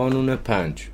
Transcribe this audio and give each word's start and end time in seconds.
قانون 0.00 0.36
پنج. 0.36 0.88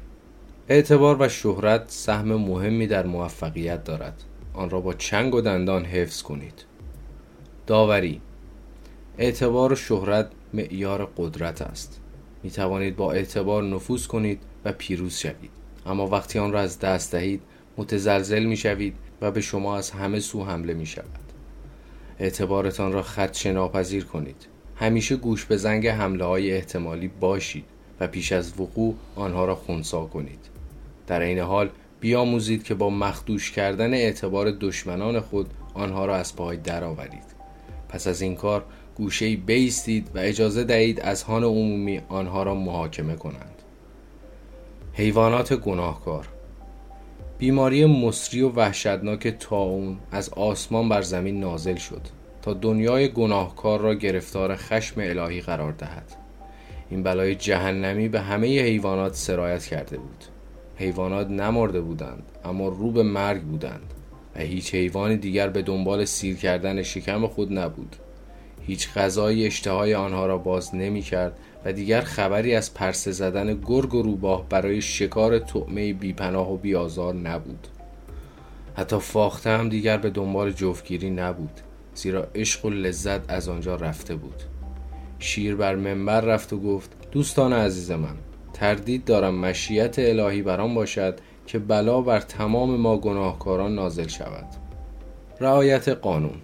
اعتبار 0.69 1.17
و 1.21 1.29
شهرت 1.29 1.85
سهم 1.87 2.35
مهمی 2.35 2.87
در 2.87 3.07
موفقیت 3.07 3.85
دارد. 3.85 4.23
آن 4.55 4.71
را 4.71 4.81
با 4.81 4.95
چنگ 4.95 5.35
و 5.35 5.41
دندان 5.41 5.85
حفظ 5.85 6.23
کنید. 6.23 6.65
داوری. 7.67 8.21
اعتبار 9.19 9.73
و 9.73 9.77
شهرت 9.77 10.29
معیار 10.55 11.13
قدرت 11.17 11.63
است. 11.63 12.01
می 12.43 12.51
توانید 12.51 12.97
با 12.97 13.13
اعتبار 13.13 13.63
نفوذ 13.63 14.07
کنید 14.07 14.43
و 14.65 14.73
پیروز 14.73 15.17
شوید. 15.17 15.51
اما 15.87 16.07
وقتی 16.07 16.39
آن 16.39 16.53
را 16.53 16.61
از 16.61 16.79
دست 16.79 17.13
دهید 17.13 17.43
متزلزل 17.77 18.45
می 18.45 18.57
شوید 18.57 18.97
و 19.21 19.31
به 19.31 19.41
شما 19.41 19.77
از 19.77 19.91
همه 19.91 20.21
سو 20.21 20.45
حمله 20.45 20.75
می 20.75 20.87
شود. 20.87 21.33
اعتبارتان 22.19 22.93
را 22.93 23.03
خدشه 23.03 23.53
ناپذیر 23.53 24.05
کنید. 24.05 24.47
همیشه 24.77 25.17
گوش 25.17 25.45
به 25.45 25.57
زنگ 25.57 25.89
حمله 25.89 26.25
های 26.25 26.53
احتمالی 26.53 27.09
باشید. 27.09 27.76
و 28.01 28.07
پیش 28.07 28.33
از 28.33 28.61
وقوع 28.61 28.95
آنها 29.17 29.45
را 29.45 29.55
خونسا 29.55 30.05
کنید. 30.05 30.39
در 31.07 31.21
این 31.21 31.39
حال 31.39 31.71
بیاموزید 32.01 32.65
که 32.65 32.75
با 32.75 32.91
مخدوش 32.91 33.51
کردن 33.51 33.95
اعتبار 33.95 34.51
دشمنان 34.51 35.21
خود 35.21 35.51
آنها 35.75 36.07
را 36.07 36.17
از 36.17 36.37
پای 36.37 36.57
درآورید. 36.57 37.37
پس 37.89 38.07
از 38.07 38.21
این 38.21 38.35
کار 38.35 38.65
گوشه 38.97 39.37
بیستید 39.37 40.09
و 40.15 40.19
اجازه 40.19 40.65
دهید 40.65 41.01
از 41.01 41.23
هان 41.23 41.45
عمومی 41.45 42.01
آنها 42.09 42.43
را 42.43 42.55
محاکمه 42.55 43.17
کنند. 43.17 43.63
حیوانات 44.93 45.53
گناهکار 45.55 46.29
بیماری 47.39 47.87
مصری 47.87 48.43
و 48.43 48.49
وحشتناک 48.49 49.29
تاون 49.29 49.97
از 50.13 50.29
آسمان 50.29 50.89
بر 50.89 51.03
زمین 51.03 51.41
نازل 51.41 51.77
شد 51.77 52.01
تا 52.43 52.53
دنیای 52.53 53.09
گناهکار 53.09 53.81
را 53.81 53.95
گرفتار 53.95 54.57
خشم 54.57 55.01
الهی 55.01 55.41
قرار 55.41 55.73
دهد. 55.73 56.26
این 56.91 57.03
بلای 57.03 57.35
جهنمی 57.35 58.09
به 58.09 58.21
همه 58.21 58.47
حیوانات 58.63 59.15
سرایت 59.15 59.65
کرده 59.65 59.97
بود. 59.97 60.25
حیوانات 60.77 61.29
نمرده 61.31 61.81
بودند 61.81 62.23
اما 62.45 62.69
رو 62.69 62.91
به 62.91 63.03
مرگ 63.03 63.43
بودند 63.43 63.95
و 64.37 64.41
هیچ 64.41 64.75
حیوان 64.75 65.17
دیگر 65.17 65.49
به 65.49 65.63
دنبال 65.63 66.05
سیر 66.05 66.37
کردن 66.37 66.83
شکم 66.83 67.27
خود 67.27 67.59
نبود. 67.59 67.97
هیچ 68.67 68.95
غذایی 68.95 69.47
اشتهای 69.47 69.95
آنها 69.95 70.27
را 70.27 70.39
باز 70.39 70.75
نمی 70.75 71.03
کرد 71.03 71.39
و 71.65 71.73
دیگر 71.73 72.01
خبری 72.01 72.55
از 72.55 72.75
پرسه 72.75 73.13
زدن 73.13 73.61
گرگ 73.67 73.95
و 73.95 74.03
روباه 74.03 74.49
برای 74.49 74.81
شکار 74.81 75.39
طعمه 75.39 75.93
بیپناه 75.93 76.53
و 76.53 76.57
بیازار 76.57 77.15
نبود. 77.15 77.69
حتی 78.77 78.99
فاخته 78.99 79.51
هم 79.51 79.69
دیگر 79.69 79.97
به 79.97 80.11
دنبال 80.11 80.53
جفتگیری 80.53 81.11
نبود 81.11 81.61
زیرا 81.95 82.27
عشق 82.35 82.65
و 82.65 82.71
لذت 82.71 83.31
از 83.31 83.49
آنجا 83.49 83.77
رفته 83.77 84.15
بود. 84.15 84.43
شیر 85.19 85.57
بر 85.57 85.75
منبر 85.75 86.21
رفت 86.21 86.53
و 86.53 86.61
گفت 86.61 86.91
دوستان 87.11 87.53
عزیز 87.53 87.91
من 87.91 88.17
تردید 88.53 89.05
دارم 89.05 89.35
مشیت 89.35 89.99
الهی 89.99 90.43
بران 90.43 90.75
باشد 90.75 91.21
که 91.47 91.59
بلا 91.59 92.01
بر 92.01 92.21
تمام 92.21 92.77
ما 92.77 92.97
گناهکاران 92.97 93.75
نازل 93.75 94.07
شود. 94.07 94.47
رعایت 95.41 95.89
قانون 95.89 96.37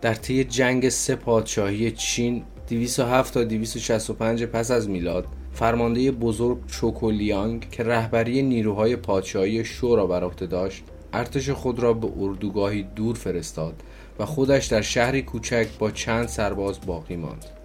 در 0.00 0.14
طی 0.14 0.44
جنگ 0.44 0.88
سه 0.88 1.16
پادشاهی 1.16 1.90
چین 1.90 2.42
207 2.68 3.34
تا 3.34 3.44
265 3.44 4.44
پس 4.44 4.70
از 4.70 4.88
میلاد 4.88 5.26
فرمانده 5.52 6.10
بزرگ 6.10 6.66
چوکولیانگ 6.66 7.70
که 7.70 7.82
رهبری 7.82 8.42
نیروهای 8.42 8.96
پادشاهی 8.96 9.64
شو 9.64 9.96
را 9.96 10.06
بر 10.06 10.24
عهده 10.24 10.46
داشت 10.46 10.84
ارتش 11.12 11.50
خود 11.50 11.80
را 11.80 11.92
به 11.92 12.08
اردوگاهی 12.20 12.82
دور 12.82 13.16
فرستاد 13.16 13.82
و 14.18 14.24
خودش 14.24 14.66
در 14.66 14.80
شهری 14.80 15.22
کوچک 15.22 15.66
با 15.78 15.90
چند 15.90 16.28
سرباز 16.28 16.78
باقی 16.86 17.16
ماند. 17.16 17.55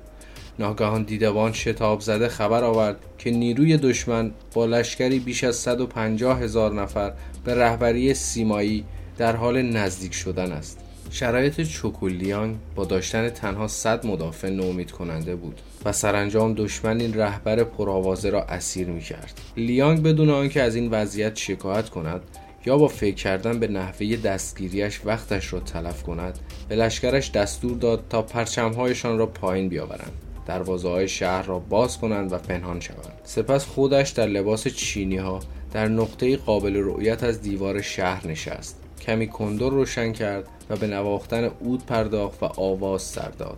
ناگهان 0.62 1.04
دیدبان 1.04 1.54
شتاب 1.54 2.02
زده 2.02 2.28
خبر 2.28 2.64
آورد 2.64 2.95
که 3.17 3.31
نیروی 3.31 3.78
دشمن 3.78 4.31
با 4.54 4.66
لشکری 4.66 5.20
بیش 5.20 5.44
از 5.44 5.56
150 5.56 6.40
هزار 6.40 6.73
نفر 6.73 7.14
به 7.44 7.56
رهبری 7.56 8.14
سیمایی 8.14 8.84
در 9.17 9.36
حال 9.36 9.62
نزدیک 9.62 10.14
شدن 10.14 10.52
است 10.52 10.80
شرایط 11.10 11.61
چوکولیانگ 11.61 12.55
با 12.76 12.86
داشتن 12.86 13.30
تنها 13.30 13.67
صد 13.67 14.05
مدافع 14.05 14.50
نومید 14.50 14.92
کننده 14.92 15.36
بود 15.36 15.61
و 15.86 15.92
سرانجام 15.92 16.54
دشمن 16.54 17.00
این 17.00 17.14
رهبر 17.14 17.64
پرآوازه 17.64 18.30
را 18.30 18.44
اسیر 18.44 18.88
می 18.88 19.02
کرد. 19.02 19.42
لیانگ 19.58 20.04
بدون 20.04 20.30
آنکه 20.30 20.61
از 20.61 20.76
این 20.76 20.89
وضعیت 20.92 21.38
شکایت 21.38 21.89
کند 21.89 22.21
یا 22.66 22.77
با 22.77 22.88
فکر 22.88 23.16
کردن 23.16 23.60
به 23.60 23.67
نحوه 23.67 24.16
دستگیریش 24.16 25.02
وقتش 25.05 25.54
را 25.54 25.60
تلف 25.60 26.04
کند 26.04 26.39
به 26.70 26.76
لشکرش 26.76 27.32
دستور 27.32 27.77
داد 27.77 28.04
تا 28.10 28.21
پرچمهایشان 28.21 29.17
را 29.17 29.26
پایین 29.26 29.70
بیاورند 29.70 30.30
دروازه 30.45 30.89
های 30.89 31.07
شهر 31.07 31.43
را 31.43 31.59
باز 31.59 31.97
کنند 31.97 32.33
و 32.33 32.37
پنهان 32.37 32.79
شوند. 32.79 33.21
سپس 33.23 33.65
خودش 33.65 34.09
در 34.09 34.27
لباس 34.27 34.67
چینی 34.67 35.17
ها 35.17 35.39
در 35.73 35.87
نقطه 35.87 36.37
قابل 36.37 36.75
رؤیت 36.75 37.23
از 37.23 37.41
دیوار 37.41 37.81
شهر 37.81 38.27
نشست. 38.27 38.77
کمی 39.02 39.27
کندر 39.27 39.69
روشن 39.69 40.11
کرد 40.11 40.47
و 40.69 40.75
به 40.75 40.87
نواختن 40.87 41.43
اود 41.59 41.85
پرداخت 41.85 42.43
و 42.43 42.45
آواز 42.45 43.02
سر 43.02 43.29
داد. 43.29 43.57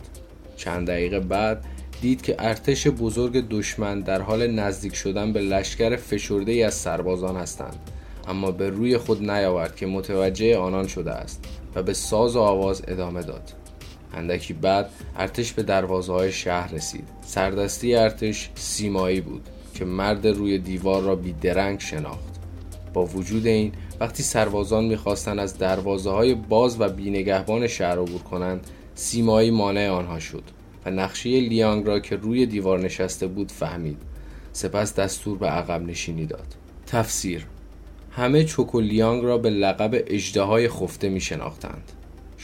چند 0.58 0.88
دقیقه 0.88 1.20
بعد 1.20 1.66
دید 2.02 2.22
که 2.22 2.36
ارتش 2.40 2.88
بزرگ 2.88 3.50
دشمن 3.50 4.00
در 4.00 4.22
حال 4.22 4.48
نزدیک 4.48 4.96
شدن 4.96 5.34
به 5.34 5.42
لشکر 5.42 5.96
فشرده 5.96 6.52
ای 6.52 6.64
از 6.64 6.74
سربازان 6.74 7.36
هستند. 7.36 7.80
اما 8.28 8.52
به 8.52 8.70
روی 8.70 8.98
خود 8.98 9.32
نیاورد 9.32 9.76
که 9.76 9.86
متوجه 9.86 10.58
آنان 10.58 10.88
شده 10.88 11.12
است 11.12 11.46
و 11.76 11.84
به 11.84 11.94
ساز 11.94 12.36
و 12.36 12.40
آواز 12.40 12.84
ادامه 12.88 13.22
داد. 13.22 13.63
اندکی 14.14 14.54
بعد 14.54 14.90
ارتش 15.18 15.54
به 15.54 15.64
دروازه 15.64 16.14
های 16.14 16.32
شهر 16.32 16.74
رسید. 16.74 17.08
سردستی 17.22 17.96
ارتش 17.96 18.50
سیمایی 18.56 19.22
بود 19.22 19.50
که 19.74 19.86
مرد 19.86 20.28
روی 20.28 20.58
دیوار 20.58 21.02
را 21.02 21.16
بیدرنگ 21.16 21.80
شناخت. 21.80 22.34
با 22.94 23.06
وجود 23.06 23.48
این 23.48 23.72
وقتی 24.00 24.24
سربازان 24.24 24.86
می‌خواستند 24.86 25.40
از 25.40 25.58
دروازه 25.58 26.10
های 26.10 26.34
باز 26.34 26.82
و 26.82 26.90
بینگهبان 26.90 27.68
شهر 27.68 28.00
عبور 28.00 28.22
کنند 28.22 28.68
سیمایی 28.96 29.52
مانع 29.52 29.90
آنها 29.90 30.20
شد 30.20 30.44
و 30.86 30.92
نقشه 30.92 31.30
لیانگ 31.30 31.88
را 31.88 32.00
که 32.00 32.16
روی 32.16 32.46
دیوار 32.46 32.80
نشسته 32.80 33.28
بود 33.28 33.52
فهمید. 33.52 33.98
سپس 34.54 34.96
دستور 34.96 35.38
به 35.38 35.48
عقب 35.48 35.82
نشینی 35.82 36.26
داد. 36.26 36.56
تفسیر 36.88 37.46
همه 38.12 38.44
چوکولیانگ 38.44 39.24
را 39.24 39.38
به 39.38 39.50
لقب 39.50 40.04
اجده 40.08 40.70
خفته 40.70 41.10
می 41.10 41.22
شناختند 41.22 41.92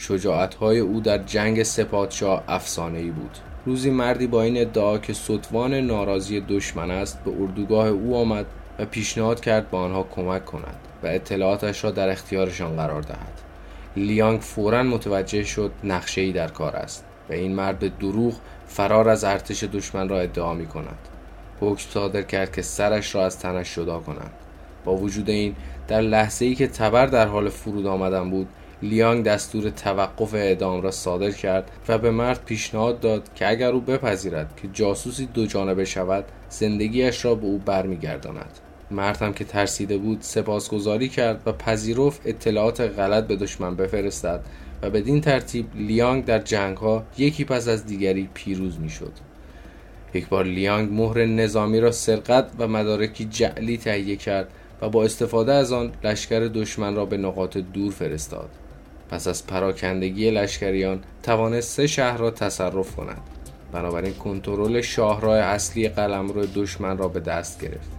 شجاعت 0.02 0.54
های 0.54 0.78
او 0.78 1.00
در 1.00 1.18
جنگ 1.18 1.62
سپادشاه 1.62 2.44
افسانه 2.48 2.98
ای 2.98 3.10
بود. 3.10 3.38
روزی 3.66 3.90
مردی 3.90 4.26
با 4.26 4.42
این 4.42 4.60
ادعا 4.60 4.98
که 4.98 5.12
سطوان 5.12 5.74
ناراضی 5.74 6.40
دشمن 6.40 6.90
است 6.90 7.24
به 7.24 7.30
اردوگاه 7.40 7.88
او 7.88 8.16
آمد 8.16 8.46
و 8.78 8.84
پیشنهاد 8.84 9.40
کرد 9.40 9.70
به 9.70 9.76
آنها 9.76 10.02
کمک 10.02 10.44
کند 10.44 10.76
و 11.02 11.06
اطلاعاتش 11.06 11.84
را 11.84 11.90
در 11.90 12.08
اختیارشان 12.08 12.76
قرار 12.76 13.02
دهد. 13.02 13.40
لیانگ 13.96 14.40
فورا 14.40 14.82
متوجه 14.82 15.44
شد 15.44 15.72
نقشه 15.84 16.20
ای 16.20 16.32
در 16.32 16.48
کار 16.48 16.76
است 16.76 17.04
و 17.30 17.32
این 17.32 17.54
مرد 17.54 17.78
به 17.78 17.88
دروغ 17.88 18.34
فرار 18.66 19.08
از 19.08 19.24
ارتش 19.24 19.64
دشمن 19.64 20.08
را 20.08 20.20
ادعا 20.20 20.54
می 20.54 20.66
کند 20.66 20.98
حکم 21.60 21.90
صادر 21.90 22.22
کرد 22.22 22.52
که 22.52 22.62
سرش 22.62 23.14
را 23.14 23.24
از 23.24 23.38
تنش 23.38 23.76
جدا 23.76 23.98
کنند. 23.98 24.32
با 24.84 24.96
وجود 24.96 25.30
این 25.30 25.56
در 25.88 26.00
لحظه 26.00 26.44
ای 26.44 26.54
که 26.54 26.66
تبر 26.66 27.06
در 27.06 27.26
حال 27.26 27.48
فرود 27.48 27.86
آمدن 27.86 28.30
بود 28.30 28.48
لیانگ 28.82 29.24
دستور 29.24 29.70
توقف 29.70 30.34
اعدام 30.34 30.82
را 30.82 30.90
صادر 30.90 31.30
کرد 31.30 31.70
و 31.88 31.98
به 31.98 32.10
مرد 32.10 32.44
پیشنهاد 32.44 33.00
داد 33.00 33.34
که 33.34 33.48
اگر 33.48 33.72
او 33.72 33.80
بپذیرد 33.80 34.56
که 34.62 34.68
جاسوسی 34.72 35.26
دو 35.26 35.46
جانبه 35.46 35.84
شود 35.84 36.24
زندگیش 36.48 37.24
را 37.24 37.34
به 37.34 37.46
او 37.46 37.58
برمیگرداند 37.58 38.58
مرد 38.90 39.22
هم 39.22 39.32
که 39.32 39.44
ترسیده 39.44 39.98
بود 39.98 40.18
سپاسگزاری 40.20 41.08
کرد 41.08 41.42
و 41.46 41.52
پذیرفت 41.52 42.20
اطلاعات 42.24 42.80
غلط 42.80 43.26
به 43.26 43.36
دشمن 43.36 43.76
بفرستد 43.76 44.40
و 44.82 44.90
بدین 44.90 45.20
ترتیب 45.20 45.66
لیانگ 45.74 46.24
در 46.24 46.38
جنگ 46.38 46.76
ها 46.76 47.04
یکی 47.18 47.44
پس 47.44 47.68
از 47.68 47.86
دیگری 47.86 48.28
پیروز 48.34 48.80
می‌شد. 48.80 49.12
یک 50.14 50.28
بار 50.28 50.44
لیانگ 50.44 50.92
مهر 50.92 51.24
نظامی 51.24 51.80
را 51.80 51.90
سرقت 51.90 52.50
و 52.58 52.68
مدارکی 52.68 53.24
جعلی 53.24 53.78
تهیه 53.78 54.16
کرد 54.16 54.48
و 54.82 54.88
با 54.88 55.04
استفاده 55.04 55.52
از 55.52 55.72
آن 55.72 55.92
لشکر 56.04 56.40
دشمن 56.40 56.94
را 56.94 57.04
به 57.04 57.16
نقاط 57.16 57.56
دور 57.56 57.92
فرستاد 57.92 58.48
پس 59.10 59.28
از 59.28 59.46
پراکندگی 59.46 60.30
لشکریان 60.30 61.00
توانست 61.22 61.70
سه 61.70 61.86
شهر 61.86 62.16
را 62.16 62.30
تصرف 62.30 62.96
کند. 62.96 63.20
بنابراین 63.72 64.14
کنترل 64.14 64.80
شاهراه 64.80 65.36
اصلی 65.36 65.88
قلمرو 65.88 66.46
دشمن 66.46 66.98
را 66.98 67.08
به 67.08 67.20
دست 67.20 67.60
گرفت. 67.60 67.90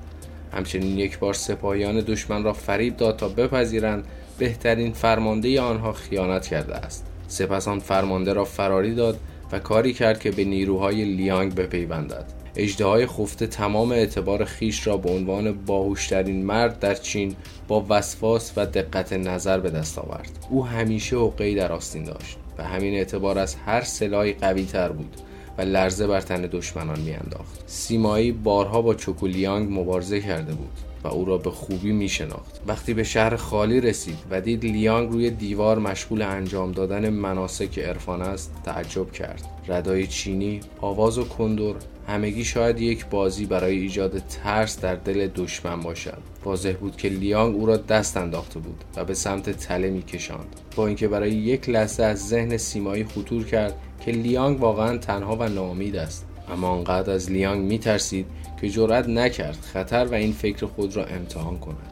همچنین 0.53 0.97
یک 0.97 1.19
بار 1.19 1.33
سپاهیان 1.33 1.99
دشمن 1.99 2.43
را 2.43 2.53
فریب 2.53 2.97
داد 2.97 3.17
تا 3.17 3.29
بپذیرند 3.29 4.05
بهترین 4.37 4.93
فرمانده 4.93 5.61
آنها 5.61 5.93
خیانت 5.93 6.47
کرده 6.47 6.75
است. 6.75 7.05
سپس 7.27 7.67
آن 7.67 7.79
فرمانده 7.79 8.33
را 8.33 8.45
فراری 8.45 8.95
داد 8.95 9.19
و 9.51 9.59
کاری 9.59 9.93
کرد 9.93 10.19
که 10.19 10.31
به 10.31 10.43
نیروهای 10.43 11.05
لیانگ 11.05 11.55
بپیوندد. 11.55 12.40
اجدهای 12.55 13.05
خفته 13.05 13.47
تمام 13.47 13.91
اعتبار 13.91 14.45
خیش 14.45 14.87
را 14.87 14.97
به 14.97 15.09
عنوان 15.09 15.51
باهوشترین 15.65 16.45
مرد 16.45 16.79
در 16.79 16.95
چین 16.95 17.35
با 17.67 17.85
وسواس 17.89 18.53
و 18.55 18.65
دقت 18.65 19.13
نظر 19.13 19.59
به 19.59 19.69
دست 19.69 19.99
آورد. 19.99 20.29
او 20.49 20.65
همیشه 20.65 21.17
حقهای 21.17 21.55
در 21.55 21.71
آستین 21.71 22.03
داشت 22.03 22.37
و 22.57 22.63
همین 22.63 22.93
اعتبار 22.93 23.39
از 23.39 23.55
هر 23.55 23.81
سلاحی 23.81 24.33
قوی 24.33 24.65
تر 24.65 24.89
بود 24.89 25.15
و 25.57 25.61
لرزه 25.61 26.07
بر 26.07 26.21
تن 26.21 26.41
دشمنان 26.41 26.99
میانداخت. 26.99 27.63
سیمایی 27.65 28.31
بارها 28.31 28.81
با 28.81 28.93
چوکولیانگ 28.93 29.79
مبارزه 29.79 30.21
کرده 30.21 30.53
بود. 30.53 30.90
و 31.03 31.07
او 31.07 31.25
را 31.25 31.37
به 31.37 31.51
خوبی 31.51 31.91
می 31.91 32.09
شناخت. 32.09 32.61
وقتی 32.67 32.93
به 32.93 33.03
شهر 33.03 33.35
خالی 33.35 33.81
رسید 33.81 34.17
و 34.29 34.41
دید 34.41 34.65
لیانگ 34.65 35.11
روی 35.11 35.29
دیوار 35.29 35.79
مشغول 35.79 36.21
انجام 36.21 36.71
دادن 36.71 37.09
مناسک 37.09 37.79
عرفان 37.79 38.21
است 38.21 38.53
تعجب 38.65 39.11
کرد. 39.11 39.43
ردای 39.67 40.07
چینی 40.07 40.59
آواز 40.81 41.17
و 41.17 41.23
کندور 41.23 41.75
همگی 42.07 42.43
شاید 42.43 42.81
یک 42.81 43.05
بازی 43.05 43.45
برای 43.45 43.77
ایجاد 43.77 44.17
ترس 44.17 44.79
در 44.79 44.95
دل 44.95 45.27
دشمن 45.27 45.79
باشد. 45.79 46.17
واضح 46.43 46.73
بود 46.73 46.95
که 46.95 47.09
لیانگ 47.09 47.55
او 47.55 47.65
را 47.65 47.77
دست 47.77 48.17
انداخته 48.17 48.59
بود 48.59 48.83
و 48.95 49.05
به 49.05 49.13
سمت 49.13 49.49
تله 49.49 49.89
میکشاند. 49.89 50.55
با 50.75 50.87
اینکه 50.87 51.07
برای 51.07 51.31
یک 51.31 51.69
لحظه 51.69 52.03
از 52.03 52.27
ذهن 52.27 52.57
سیمایی 52.57 53.03
خطور 53.03 53.43
کرد 53.43 53.75
که 54.05 54.11
لیانگ 54.11 54.61
واقعا 54.61 54.97
تنها 54.97 55.35
و 55.35 55.49
ناامید 55.49 55.95
است. 55.95 56.25
اما 56.49 56.67
آنقدر 56.67 57.13
از 57.13 57.31
لیانگ 57.31 57.65
میترسید 57.65 58.25
که 58.61 58.69
جرأت 58.69 59.09
نکرد 59.09 59.57
خطر 59.73 60.05
و 60.05 60.13
این 60.13 60.31
فکر 60.31 60.65
خود 60.65 60.95
را 60.95 61.05
امتحان 61.05 61.57
کند. 61.57 61.91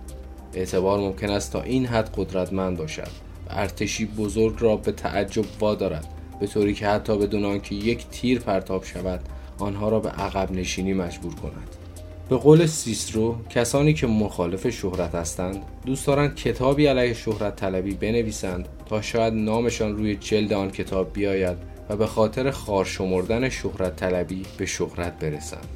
اعتبار 0.54 1.00
ممکن 1.00 1.30
است 1.30 1.54
تا 1.54 1.62
این 1.62 1.86
حد 1.86 2.10
قدرتمند 2.18 2.78
باشد 2.78 3.12
و 3.50 3.50
ارتشی 3.50 4.06
بزرگ 4.06 4.56
را 4.60 4.76
به 4.76 4.92
تعجب 4.92 5.46
وادارد 5.60 6.08
به 6.40 6.48
طوری 6.48 6.74
که 6.74 6.88
حتی 6.88 7.18
بدون 7.18 7.46
آنکه 7.46 7.76
یک 7.76 8.08
تیر 8.12 8.40
پرتاب 8.40 8.84
شود 8.84 9.20
آنها 9.58 9.90
را 9.90 10.00
به 10.00 10.10
عقب 10.10 10.52
نشینی 10.52 10.94
مجبور 10.94 11.36
کند. 11.36 11.76
به 12.30 12.38
قول 12.38 12.66
سیسرو 12.66 13.36
کسانی 13.50 13.94
که 13.94 14.08
مخالف 14.08 14.70
شهرت 14.70 15.16
هستند 15.16 15.62
دوست 15.86 16.08
دارند 16.08 16.36
کتابی 16.36 16.86
علیه 16.86 17.14
شهرت 17.14 17.56
طلبی 17.56 17.94
بنویسند 17.94 18.68
تا 18.86 19.02
شاید 19.02 19.34
نامشان 19.34 19.98
روی 19.98 20.16
جلد 20.16 20.54
آن 20.54 20.72
کتاب 20.72 21.14
بیاید 21.14 21.58
و 21.90 21.96
به 21.96 22.08
خاطر 22.08 22.52
خار 22.52 22.86
شمردن 22.86 23.50
شهرت 23.50 23.96
طلبی 23.96 24.46
به 24.58 24.66
شهرت 24.66 25.20
برسند. 25.20 25.68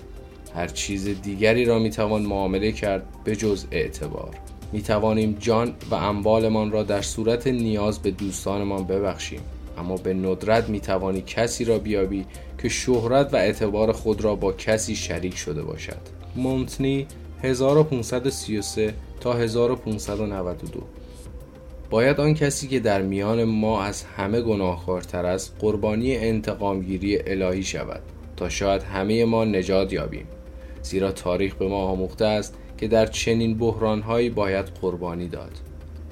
هر 0.56 0.68
چیز 0.68 1.22
دیگری 1.22 1.66
را 1.66 1.80
می‌توان 1.80 2.22
معامله 2.22 2.72
کرد 2.72 3.04
به 3.24 3.36
جز 3.36 3.66
اعتبار. 3.72 4.30
می 4.72 4.82
توانیم 4.82 5.38
جان 5.40 5.74
و 5.92 5.96
اموالمان 5.96 6.72
را 6.72 6.84
در 6.84 7.02
صورت 7.02 7.48
نیاز 7.48 8.00
به 8.00 8.12
دوستانمان 8.12 8.84
ببخشیم. 8.84 9.42
اما 9.78 9.96
به 9.96 10.14
ندرت 10.14 10.70
می 10.70 10.80
توانی 10.80 11.22
کسی 11.22 11.66
را 11.66 11.80
بیابی 11.80 12.26
که 12.62 12.70
شهرت 12.70 13.34
و 13.34 13.38
اعتبار 13.38 13.92
خود 13.92 14.24
را 14.24 14.36
با 14.36 14.52
کسی 14.52 14.96
شریک 14.96 15.38
شده 15.38 15.64
باشد. 15.64 15.98
مونتنی 16.36 17.08
1533 17.44 18.94
تا 19.20 19.34
1592 19.34 20.84
باید 21.94 22.20
آن 22.20 22.34
کسی 22.34 22.68
که 22.68 22.80
در 22.80 23.02
میان 23.02 23.44
ما 23.44 23.84
از 23.84 24.04
همه 24.04 24.42
گناهکارتر 24.42 25.26
است 25.26 25.56
قربانی 25.60 26.18
انتقامگیری 26.18 27.20
الهی 27.28 27.64
شود 27.64 28.02
تا 28.38 28.50
شاید 28.50 28.84
همه 28.84 29.26
ما 29.26 29.46
نجات 29.46 29.94
یابیم. 29.94 30.28
زیرا 30.82 31.12
تاریخ 31.12 31.56
به 31.56 31.68
ما 31.68 31.84
آموخته 31.84 32.26
است 32.26 32.58
که 32.78 32.88
در 32.88 33.06
چنین 33.06 33.58
بحرانهایی 33.58 34.30
باید 34.30 34.66
قربانی 34.66 35.28
داد. 35.28 35.52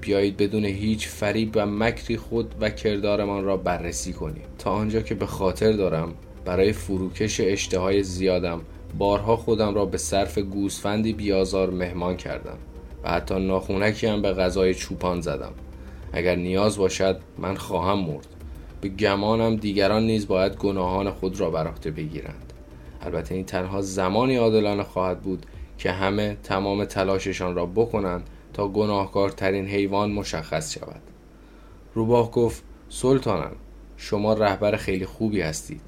بیایید 0.02 0.38
بدون 0.38 0.66
هیچ 0.66 1.08
فریب 1.08 1.52
و 1.56 1.66
مکری 1.66 2.18
خود 2.18 2.56
و 2.62 2.70
کردارمان 2.70 3.44
را 3.44 3.58
بررسی 3.58 4.14
کنیم. 4.14 4.44
تا 4.58 4.72
آنجا 4.72 5.02
که 5.02 5.16
به 5.16 5.26
خاطر 5.26 5.72
دارم 5.72 6.14
برای 6.46 6.74
فروکش 6.74 7.42
اشتهای 7.44 8.04
زیادم 8.04 8.62
بارها 8.98 9.38
خودم 9.38 9.76
را 9.76 9.86
به 9.86 9.98
صرف 9.98 10.38
گوسفندی 10.38 11.14
بیازار 11.14 11.70
مهمان 11.70 12.18
کردم 12.18 12.58
و 13.04 13.10
حتی 13.10 13.40
ناخونکی 13.40 14.08
هم 14.08 14.22
به 14.22 14.34
غذای 14.34 14.74
چوپان 14.74 15.22
زدم. 15.22 15.54
اگر 16.14 16.36
نیاز 16.36 16.78
باشد 16.78 17.20
من 17.38 17.56
خواهم 17.56 18.00
مرد. 18.00 18.28
به 18.82 18.90
گمانم 18.90 19.56
دیگران 19.56 20.04
نیز 20.04 20.28
باید 20.28 20.56
گناهان 20.56 21.12
خود 21.12 21.40
را 21.40 21.50
بر 21.50 21.68
عهده 21.68 21.92
بگیرند. 21.92 22.54
البته 23.02 23.36
این 23.36 23.46
تنها 23.46 23.82
زمانی 23.82 24.36
عادلانه 24.36 24.84
خواهد 24.84 25.22
بود 25.22 25.46
که 25.78 25.92
همه 25.92 26.38
تمام 26.44 26.86
تلاششان 26.86 27.56
را 27.56 27.66
بکنند 27.66 28.30
تا 28.54 28.68
گناهکارترین 28.68 29.68
حیوان 29.68 30.12
مشخص 30.12 30.74
شود. 30.74 31.02
روباه 31.94 32.32
گفت 32.32 32.64
سلطانم 32.90 33.56
شما 33.98 34.34
رهبر 34.34 34.76
خیلی 34.76 35.06
خوبی 35.06 35.42
هستید. 35.42 35.82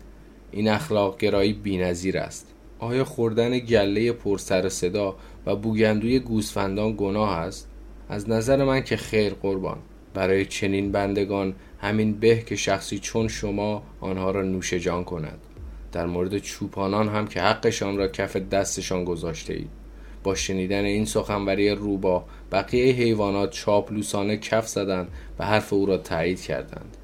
این 0.52 0.70
اخلاق 0.70 1.18
گرایی 1.18 1.54
بینظیر 1.54 2.18
است. 2.18 2.48
آیا 2.80 3.06
خوردن 3.06 3.60
گله 3.60 4.12
پر 4.12 4.38
سر 4.38 4.70
صدا 4.70 5.16
و 5.46 5.56
بوگندوی 5.56 6.20
گوسفندان 6.20 6.96
گناه 6.98 7.30
است؟ 7.30 7.70
از 8.10 8.30
نظر 8.30 8.64
من 8.64 8.82
که 8.82 8.98
خیر 8.98 9.34
قربان. 9.34 9.78
برای 10.14 10.46
چنین 10.46 10.92
بندگان 10.92 11.56
همین 11.82 12.14
به 12.14 12.44
که 12.46 12.56
شخصی 12.56 13.00
چون 13.00 13.28
شما 13.28 13.84
آنها 14.02 14.32
را 14.32 14.42
نوش 14.42 14.74
جان 14.74 15.04
کند. 15.04 15.40
در 15.92 16.06
مورد 16.06 16.38
چوپانان 16.38 17.10
هم 17.10 17.28
که 17.28 17.42
حقشان 17.42 17.98
را 17.98 18.08
کف 18.08 18.36
دستشان 18.38 19.06
گذاشته 19.06 19.54
اید. 19.54 19.70
با 20.24 20.36
شنیدن 20.36 20.86
این 20.86 21.06
سخنوری 21.06 21.70
روبا 21.70 22.26
بقیه 22.52 22.94
حیوانات 22.94 23.52
چاپلوسانه 23.52 24.38
کف 24.38 24.68
زدند 24.68 25.08
و 25.40 25.46
حرف 25.46 25.74
او 25.74 25.86
را 25.86 25.98
تایید 25.98 26.42
کردند. 26.42 26.98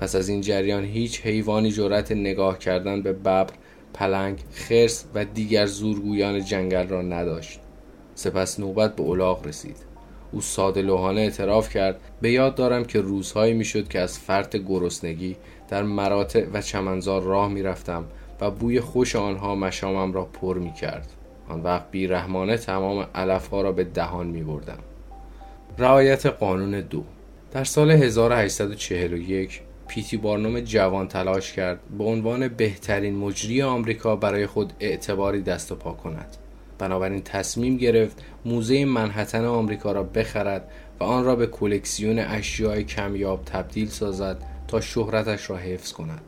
پس 0.00 0.14
از 0.14 0.28
این 0.28 0.40
جریان 0.40 0.84
هیچ 0.84 1.20
حیوانی 1.20 1.72
جرأت 1.72 2.12
نگاه 2.12 2.58
کردن 2.58 3.02
به 3.02 3.12
ببر 3.12 3.46
پلنگ 3.94 4.38
خرس 4.52 5.04
و 5.14 5.24
دیگر 5.24 5.66
زورگویان 5.66 6.44
جنگل 6.44 6.88
را 6.88 7.02
نداشت. 7.02 7.60
سپس 8.14 8.60
نوبت 8.60 8.96
به 8.96 9.02
الاغ 9.02 9.46
رسید. 9.46 9.85
او 10.32 10.40
ساده 10.40 10.82
لوحانه 10.82 11.20
اعتراف 11.20 11.68
کرد 11.68 12.00
به 12.20 12.30
یاد 12.30 12.54
دارم 12.54 12.84
که 12.84 13.00
روزهایی 13.00 13.54
می‌شد 13.54 13.88
که 13.88 14.00
از 14.00 14.18
فرط 14.18 14.56
گرسنگی 14.56 15.36
در 15.68 15.82
مراتع 15.82 16.46
و 16.52 16.60
چمنزار 16.60 17.22
راه 17.22 17.48
می‌رفتم 17.48 18.04
و 18.40 18.50
بوی 18.50 18.80
خوش 18.80 19.16
آنها 19.16 19.54
مشامم 19.54 20.12
را 20.12 20.24
پر 20.24 20.58
می 20.58 20.72
کرد. 20.72 21.12
آن 21.48 21.62
وقت 21.62 21.90
بیرحمانه 21.90 22.56
تمام 22.56 23.06
علفها 23.14 23.60
را 23.60 23.72
به 23.72 23.84
دهان 23.84 24.26
می 24.26 24.42
بردم. 24.42 24.78
رعایت 25.78 26.26
قانون 26.26 26.80
دو 26.80 27.04
در 27.52 27.64
سال 27.64 27.90
1841 27.90 29.60
پیتی 29.88 30.16
بارنوم 30.16 30.60
جوان 30.60 31.08
تلاش 31.08 31.52
کرد 31.52 31.80
به 31.98 32.04
عنوان 32.04 32.48
بهترین 32.48 33.16
مجری 33.16 33.62
آمریکا 33.62 34.16
برای 34.16 34.46
خود 34.46 34.72
اعتباری 34.80 35.42
دست 35.42 35.72
و 35.72 35.74
پا 35.74 35.92
کند 35.92 36.36
بنابراین 36.78 37.22
تصمیم 37.22 37.76
گرفت 37.76 38.24
موزه 38.44 38.84
منحتن 38.84 39.44
آمریکا 39.44 39.92
را 39.92 40.02
بخرد 40.02 40.68
و 41.00 41.04
آن 41.04 41.24
را 41.24 41.36
به 41.36 41.46
کلکسیون 41.46 42.18
اشیاء 42.18 42.80
کمیاب 42.80 43.44
تبدیل 43.44 43.88
سازد 43.88 44.36
تا 44.68 44.80
شهرتش 44.80 45.50
را 45.50 45.56
حفظ 45.56 45.92
کند. 45.92 46.20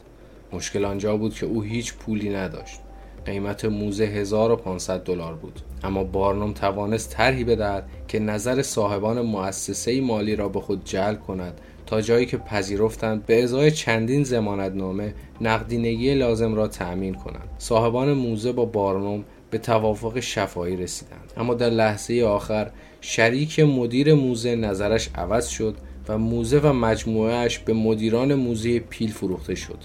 مشکل 0.53 0.85
آنجا 0.85 1.17
بود 1.17 1.35
که 1.35 1.47
او 1.47 1.63
هیچ 1.63 1.95
پولی 1.95 2.31
نداشت. 2.31 2.81
قیمت 3.25 3.65
موزه 3.65 4.05
1500 4.05 5.05
دلار 5.05 5.35
بود. 5.35 5.61
اما 5.85 6.05
بارنوم 6.05 6.53
توانست 6.53 7.11
طرحی 7.11 7.45
بدهد 7.45 7.89
که 8.09 8.19
نظر 8.19 8.63
صاحبان 8.63 9.21
مؤسسه 9.21 10.01
مالی 10.01 10.37
را 10.37 10.49
به 10.49 10.61
خود 10.61 10.85
جلب 10.85 11.21
کند 11.21 11.61
تا 11.87 12.01
جایی 12.01 12.27
که 12.27 12.37
پذیرفتند 12.37 13.27
به 13.27 13.43
ازای 13.43 13.71
چندین 13.71 14.25
زمانتنامه 14.25 15.15
نقدینگی 15.41 16.15
لازم 16.15 16.55
را 16.55 16.69
تأمین 16.69 17.15
کنند. 17.15 17.49
صاحبان 17.59 18.13
موزه 18.13 18.53
با 18.53 18.65
بارنوم 18.65 19.25
به 19.51 19.59
توافق 19.59 20.21
شفایی 20.21 20.77
رسیدند. 20.77 21.33
اما 21.37 21.55
در 21.55 21.71
لحظه 21.71 22.23
آخر 22.23 22.71
شریک 23.01 23.61
مدیر 23.61 24.15
موزه 24.15 24.57
نظرش 24.57 25.11
عوض 25.15 25.49
شد 25.49 25.77
و 26.09 26.19
موزه 26.19 26.59
و 26.59 26.73
مجموعهش 26.73 27.59
به 27.59 27.73
مدیران 27.73 28.35
موزه 28.35 28.79
پیل 28.79 29.11
فروخته 29.11 29.55
شد. 29.55 29.79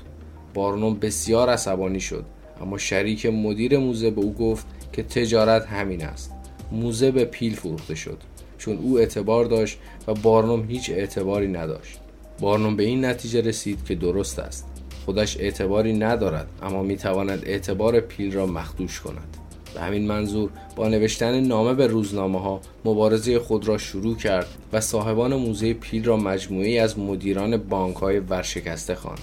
بارنوم 0.53 0.99
بسیار 0.99 1.49
عصبانی 1.49 1.99
شد 1.99 2.25
اما 2.61 2.77
شریک 2.77 3.25
مدیر 3.25 3.77
موزه 3.77 4.11
به 4.11 4.21
او 4.21 4.33
گفت 4.33 4.65
که 4.93 5.03
تجارت 5.03 5.65
همین 5.65 6.03
است. 6.03 6.31
موزه 6.71 7.11
به 7.11 7.25
پیل 7.25 7.55
فروخته 7.55 7.95
شد 7.95 8.17
چون 8.57 8.77
او 8.77 8.99
اعتبار 8.99 9.45
داشت 9.45 9.79
و 10.07 10.13
بارنوم 10.13 10.65
هیچ 10.69 10.89
اعتباری 10.89 11.47
نداشت. 11.47 11.99
بارنوم 12.39 12.75
به 12.75 12.83
این 12.83 13.05
نتیجه 13.05 13.41
رسید 13.41 13.85
که 13.85 13.95
درست 13.95 14.39
است. 14.39 14.67
خودش 15.05 15.37
اعتباری 15.39 15.93
ندارد 15.93 16.47
اما 16.61 16.83
می‌تواند 16.83 17.43
اعتبار 17.45 17.99
پیل 17.99 18.31
را 18.33 18.45
مخدوش 18.45 18.99
کند. 18.99 19.37
به 19.73 19.81
همین 19.81 20.07
منظور 20.07 20.49
با 20.75 20.87
نوشتن 20.87 21.39
نامه 21.39 21.73
به 21.73 21.87
روزنامه 21.87 22.39
ها 22.39 22.61
مبارزه 22.85 23.39
خود 23.39 23.67
را 23.67 23.77
شروع 23.77 24.17
کرد 24.17 24.47
و 24.73 24.81
صاحبان 24.81 25.35
موزه 25.35 25.73
پیل 25.73 26.05
را 26.05 26.17
مجموعی 26.17 26.79
از 26.79 26.99
مدیران 26.99 27.57
بانک 27.57 27.95
های 27.95 28.19
ورشکسته 28.19 28.95
خواند. 28.95 29.21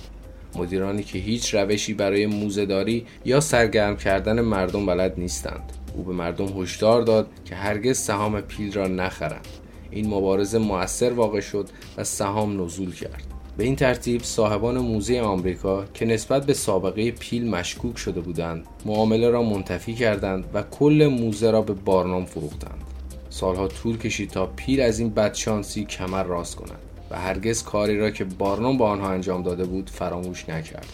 مدیرانی 0.57 1.03
که 1.03 1.19
هیچ 1.19 1.55
روشی 1.55 1.95
برای 1.95 2.27
موزهداری 2.27 3.07
یا 3.25 3.41
سرگرم 3.41 3.97
کردن 3.97 4.41
مردم 4.41 4.87
بلد 4.87 5.15
نیستند. 5.19 5.73
او 5.95 6.03
به 6.03 6.13
مردم 6.13 6.63
هشدار 6.63 7.03
داد 7.03 7.29
که 7.45 7.55
هرگز 7.55 7.99
سهام 7.99 8.41
پیل 8.41 8.73
را 8.73 8.89
نخرند. 8.89 9.49
این 9.91 10.09
مبارزه 10.09 10.59
موثر 10.59 11.13
واقع 11.13 11.41
شد 11.41 11.69
و 11.97 12.05
سهام 12.05 12.65
نزول 12.65 12.95
کرد. 12.95 13.30
به 13.57 13.65
این 13.65 13.77
ترتیب 13.77 14.23
صاحبان 14.23 14.79
موزه 14.79 15.21
آمریکا 15.21 15.85
که 15.95 16.07
نسبت 16.07 16.47
به 16.47 16.55
سابقه 16.55 17.11
پیل 17.11 17.51
مشکوک 17.51 17.99
شده 17.99 18.21
بودند 18.21 18.67
معامله 18.87 19.31
را 19.31 19.43
منتفی 19.43 19.95
کردند 19.95 20.45
و 20.55 20.63
کل 20.63 21.17
موزه 21.21 21.51
را 21.51 21.63
به 21.63 21.73
بارنام 21.73 22.25
فروختند. 22.25 22.85
سالها 23.31 23.69
طول 23.69 23.99
کشید 23.99 24.31
تا 24.31 24.47
پیل 24.47 24.81
از 24.81 24.99
این 24.99 25.11
بدشانسی 25.11 25.85
کمر 25.85 26.23
راست 26.23 26.57
کند 26.57 26.79
و 27.11 27.19
هرگز 27.19 27.63
کاری 27.63 27.99
را 27.99 28.11
که 28.11 28.25
بارنوم 28.25 28.77
با 28.77 28.91
آنها 28.91 29.11
انجام 29.11 29.43
داده 29.43 29.65
بود 29.65 29.91
فراموش 29.91 30.49
نکرد. 30.49 30.87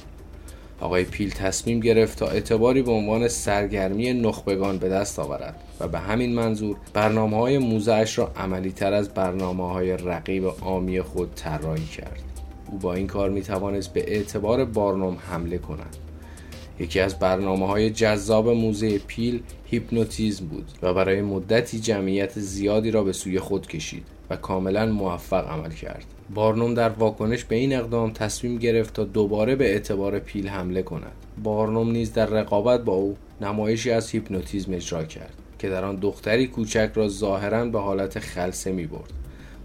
آقای 0.80 1.04
پیل 1.04 1.30
تصمیم 1.30 1.80
گرفت 1.80 2.18
تا 2.18 2.26
اعتباری 2.26 2.82
به 2.82 2.92
عنوان 2.92 3.28
سرگرمی 3.28 4.12
نخبگان 4.12 4.78
به 4.78 4.88
دست 4.88 5.18
آورد 5.18 5.62
و 5.80 5.88
به 5.88 5.98
همین 5.98 6.34
منظور 6.34 6.76
برنامه 6.92 7.36
های 7.36 7.58
موزهش 7.58 8.18
را 8.18 8.32
عملی 8.36 8.72
تر 8.72 8.92
از 8.92 9.08
برنامه 9.08 9.72
های 9.72 9.96
رقیب 9.96 10.46
آمی 10.46 11.00
خود 11.00 11.34
طراحی 11.34 11.86
کرد. 11.86 12.25
او 12.70 12.78
با 12.78 12.94
این 12.94 13.06
کار 13.06 13.30
می 13.30 13.42
توانست 13.42 13.92
به 13.92 14.12
اعتبار 14.12 14.64
بارنوم 14.64 15.16
حمله 15.30 15.58
کند. 15.58 15.96
یکی 16.80 17.00
از 17.00 17.18
برنامه 17.18 17.66
های 17.66 17.90
جذاب 17.90 18.48
موزه 18.48 18.98
پیل 18.98 19.42
هیپنوتیزم 19.64 20.46
بود 20.46 20.70
و 20.82 20.94
برای 20.94 21.22
مدتی 21.22 21.80
جمعیت 21.80 22.38
زیادی 22.38 22.90
را 22.90 23.04
به 23.04 23.12
سوی 23.12 23.38
خود 23.38 23.66
کشید 23.66 24.06
و 24.30 24.36
کاملا 24.36 24.86
موفق 24.86 25.48
عمل 25.48 25.70
کرد. 25.70 26.04
بارنوم 26.34 26.74
در 26.74 26.88
واکنش 26.88 27.44
به 27.44 27.56
این 27.56 27.76
اقدام 27.76 28.10
تصمیم 28.10 28.58
گرفت 28.58 28.94
تا 28.94 29.04
دوباره 29.04 29.56
به 29.56 29.72
اعتبار 29.72 30.18
پیل 30.18 30.48
حمله 30.48 30.82
کند. 30.82 31.12
بارنوم 31.42 31.90
نیز 31.90 32.12
در 32.12 32.26
رقابت 32.26 32.80
با 32.80 32.92
او 32.92 33.16
نمایشی 33.40 33.90
از 33.90 34.10
هیپنوتیزم 34.10 34.74
اجرا 34.74 35.04
کرد 35.04 35.32
که 35.58 35.68
در 35.68 35.84
آن 35.84 35.96
دختری 35.96 36.46
کوچک 36.46 36.90
را 36.94 37.08
ظاهرا 37.08 37.64
به 37.64 37.80
حالت 37.80 38.18
خلسه 38.18 38.72
می 38.72 38.86
برد 38.86 39.12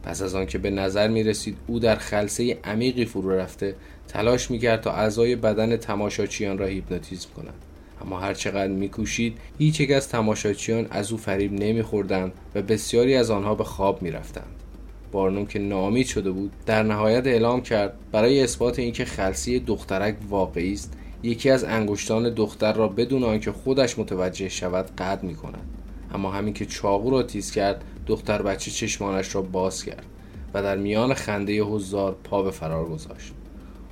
پس 0.03 0.21
از 0.21 0.35
آنکه 0.35 0.57
به 0.57 0.69
نظر 0.69 1.07
می 1.07 1.23
رسید 1.23 1.57
او 1.67 1.79
در 1.79 1.95
خلسه 1.95 2.57
عمیقی 2.63 3.05
فرو 3.05 3.31
رفته 3.31 3.75
تلاش 4.07 4.51
می 4.51 4.59
کرد 4.59 4.81
تا 4.81 4.91
اعضای 4.91 5.35
بدن 5.35 5.77
تماشاچیان 5.77 6.57
را 6.57 6.65
هیپنوتیزم 6.65 7.29
کند. 7.35 7.53
اما 8.01 8.19
هر 8.19 8.33
چقدر 8.33 8.71
میکوشید 8.71 9.37
هیچ 9.57 9.79
یک 9.79 9.91
از 9.91 10.09
تماشاچیان 10.09 10.87
از 10.89 11.11
او 11.11 11.17
فریب 11.17 11.53
نمیخوردند 11.53 12.31
و 12.55 12.61
بسیاری 12.61 13.15
از 13.15 13.31
آنها 13.31 13.55
به 13.55 13.63
خواب 13.63 14.01
می‌رفتند. 14.01 14.55
بارنوم 15.11 15.45
که 15.45 15.59
ناامید 15.59 16.07
شده 16.07 16.31
بود 16.31 16.51
در 16.65 16.83
نهایت 16.83 17.27
اعلام 17.27 17.61
کرد 17.61 17.93
برای 18.11 18.43
اثبات 18.43 18.79
اینکه 18.79 19.05
خلصی 19.05 19.59
دخترک 19.59 20.15
واقعی 20.29 20.73
است 20.73 20.93
یکی 21.23 21.49
از 21.49 21.63
انگشتان 21.63 22.33
دختر 22.33 22.73
را 22.73 22.87
بدون 22.87 23.23
آنکه 23.23 23.51
خودش 23.51 23.99
متوجه 23.99 24.49
شود 24.49 24.89
قطع 24.97 25.25
می 25.25 25.35
کند 25.35 25.67
اما 26.13 26.31
همین 26.31 26.53
که 26.53 26.65
چاقو 26.65 27.09
را 27.09 27.23
تیز 27.23 27.51
کرد 27.51 27.83
دختر 28.05 28.41
بچه 28.41 28.71
چشمانش 28.71 29.35
را 29.35 29.41
باز 29.41 29.83
کرد 29.83 30.05
و 30.53 30.63
در 30.63 30.77
میان 30.77 31.13
خنده 31.13 31.61
حضار 31.61 32.17
پا 32.23 32.43
به 32.43 32.51
فرار 32.51 32.85
گذاشت. 32.85 33.33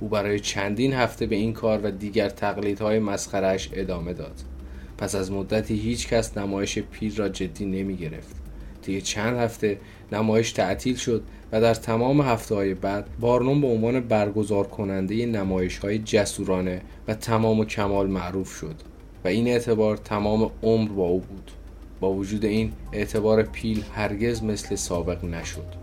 او 0.00 0.08
برای 0.08 0.40
چندین 0.40 0.92
هفته 0.92 1.26
به 1.26 1.36
این 1.36 1.52
کار 1.52 1.80
و 1.82 1.90
دیگر 1.90 2.28
تقلیدهای 2.28 2.98
مسخرش 2.98 3.70
ادامه 3.72 4.12
داد. 4.12 4.40
پس 4.98 5.14
از 5.14 5.32
مدتی 5.32 5.74
هیچ 5.74 6.08
کس 6.08 6.38
نمایش 6.38 6.78
پیر 6.78 7.14
را 7.16 7.28
جدی 7.28 7.64
نمی 7.64 7.96
گرفت. 7.96 8.36
دیگه 8.82 9.00
چند 9.00 9.36
هفته 9.36 9.78
نمایش 10.12 10.52
تعطیل 10.52 10.96
شد 10.96 11.22
و 11.52 11.60
در 11.60 11.74
تمام 11.74 12.20
هفته 12.20 12.54
های 12.54 12.74
بعد 12.74 13.06
بارنوم 13.20 13.60
به 13.60 13.66
عنوان 13.66 14.00
برگزار 14.00 14.66
کننده 14.66 15.26
نمایش 15.26 15.78
های 15.78 15.98
جسورانه 15.98 16.82
و 17.08 17.14
تمام 17.14 17.60
و 17.60 17.64
کمال 17.64 18.06
معروف 18.06 18.54
شد 18.54 18.74
و 19.24 19.28
این 19.28 19.46
اعتبار 19.46 19.96
تمام 19.96 20.50
عمر 20.62 20.88
با 20.88 21.04
او 21.04 21.20
بود. 21.20 21.50
با 22.00 22.12
وجود 22.12 22.44
این 22.44 22.72
اعتبار 22.92 23.42
پیل 23.42 23.84
هرگز 23.94 24.42
مثل 24.42 24.74
سابق 24.74 25.24
نشد. 25.24 25.80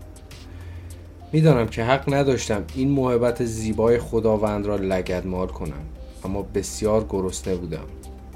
می‌دانم 1.32 1.66
که 1.66 1.84
حق 1.84 2.14
نداشتم 2.14 2.64
این 2.74 2.90
محبت 2.90 3.44
زیبای 3.44 3.98
خداوند 3.98 4.66
را 4.66 4.76
لگدمال 4.76 5.46
کنم 5.46 5.86
اما 6.24 6.42
بسیار 6.42 7.06
گرسنه 7.08 7.54
بودم. 7.54 7.84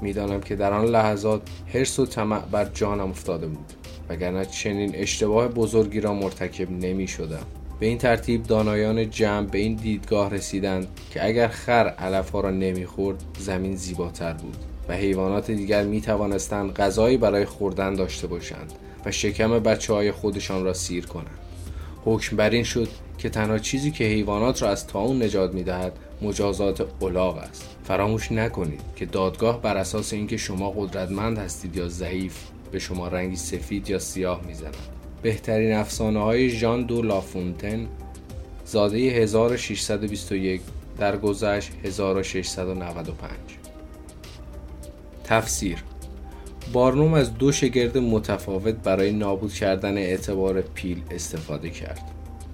می‌دانم 0.01 0.41
که 0.41 0.55
در 0.55 0.73
آن 0.73 0.85
لحظات 0.85 1.41
حرس 1.73 1.99
و 1.99 2.05
طمع 2.05 2.39
بر 2.39 2.65
جانم 2.65 3.09
افتاده 3.09 3.47
بود 3.47 3.73
وگرنه 4.09 4.45
چنین 4.45 4.91
اشتباه 4.95 5.47
بزرگی 5.47 5.99
را 5.99 6.13
مرتکب 6.13 6.71
نمی 6.71 7.07
شدم 7.07 7.45
به 7.79 7.85
این 7.85 7.97
ترتیب 7.97 8.43
دانایان 8.43 9.09
جمع 9.09 9.47
به 9.47 9.57
این 9.57 9.75
دیدگاه 9.75 10.29
رسیدند 10.29 10.87
که 11.11 11.25
اگر 11.25 11.47
خر 11.47 11.87
علف 11.87 12.29
ها 12.29 12.39
را 12.39 12.51
نمی‌خورد 12.51 13.23
زمین 13.39 13.75
زیباتر 13.75 14.33
بود. 14.33 14.57
و 14.89 14.93
حیوانات 14.93 15.51
دیگر 15.51 15.83
می 15.83 16.01
توانستند 16.01 16.73
غذایی 16.73 17.17
برای 17.17 17.45
خوردن 17.45 17.93
داشته 17.93 18.27
باشند 18.27 18.73
و 19.05 19.11
شکم 19.11 19.59
بچه 19.59 19.93
های 19.93 20.11
خودشان 20.11 20.63
را 20.63 20.73
سیر 20.73 21.05
کنند. 21.05 21.39
حکم 22.05 22.37
بر 22.37 22.49
این 22.49 22.63
شد 22.63 22.87
که 23.17 23.29
تنها 23.29 23.57
چیزی 23.57 23.91
که 23.91 24.03
حیوانات 24.03 24.61
را 24.61 24.69
از 24.69 24.87
تاون 24.87 25.23
نجات 25.23 25.53
می‌دهد 25.53 25.93
مجازات 26.21 26.87
اولاغ 26.99 27.37
است. 27.37 27.69
فراموش 27.83 28.31
نکنید 28.31 28.81
که 28.95 29.05
دادگاه 29.05 29.61
بر 29.61 29.77
اساس 29.77 30.13
اینکه 30.13 30.37
شما 30.37 30.69
قدرتمند 30.69 31.37
هستید 31.37 31.75
یا 31.75 31.87
ضعیف 31.87 32.37
به 32.71 32.79
شما 32.79 33.07
رنگی 33.07 33.35
سفید 33.35 33.89
یا 33.89 33.99
سیاه 33.99 34.41
می‌زند. 34.47 34.77
بهترین 35.21 35.73
افسانه 35.73 36.19
های 36.19 36.49
ژان 36.49 36.83
دو 36.83 37.01
لافونتن 37.01 37.87
زاده 38.65 38.97
1621 38.97 40.61
در 40.97 41.17
گذشت 41.17 41.71
1695 41.83 43.62
تفسیر. 45.23 45.83
بارنوم 46.73 47.13
از 47.13 47.37
دو 47.37 47.51
شگرد 47.51 47.97
متفاوت 47.97 48.75
برای 48.75 49.11
نابود 49.11 49.53
کردن 49.53 49.97
اعتبار 49.97 50.61
پیل 50.61 51.01
استفاده 51.11 51.69
کرد. 51.69 52.01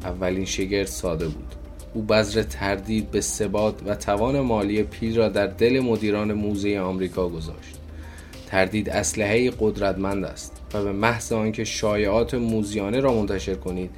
اولین 0.04 0.46
شگرد 0.46 0.88
ساده 0.88 1.28
بود. 1.28 1.56
او 1.94 2.02
بذر 2.02 2.44
تردید 2.44 3.12
به 3.12 3.22
ثبات 3.22 3.76
و 3.86 3.96
توان 3.96 4.40
مالی 4.40 4.84
پیل 4.84 5.18
را 5.18 5.30
در 5.30 5.48
دل 5.48 5.80
مدیران 5.80 6.34
موزه 6.34 6.80
آمریکا 6.80 7.30
گذاشت. 7.30 7.80
تردید 8.48 8.90
اسلحه 8.90 9.52
قدرتمند 9.60 10.26
است 10.26 10.62
و 10.74 10.84
به 10.84 10.92
محض 10.92 11.32
آنکه 11.32 11.64
شایعات 11.64 12.34
موزیانه 12.34 13.00
را 13.00 13.14
منتشر 13.14 13.56
کنید 13.56 13.90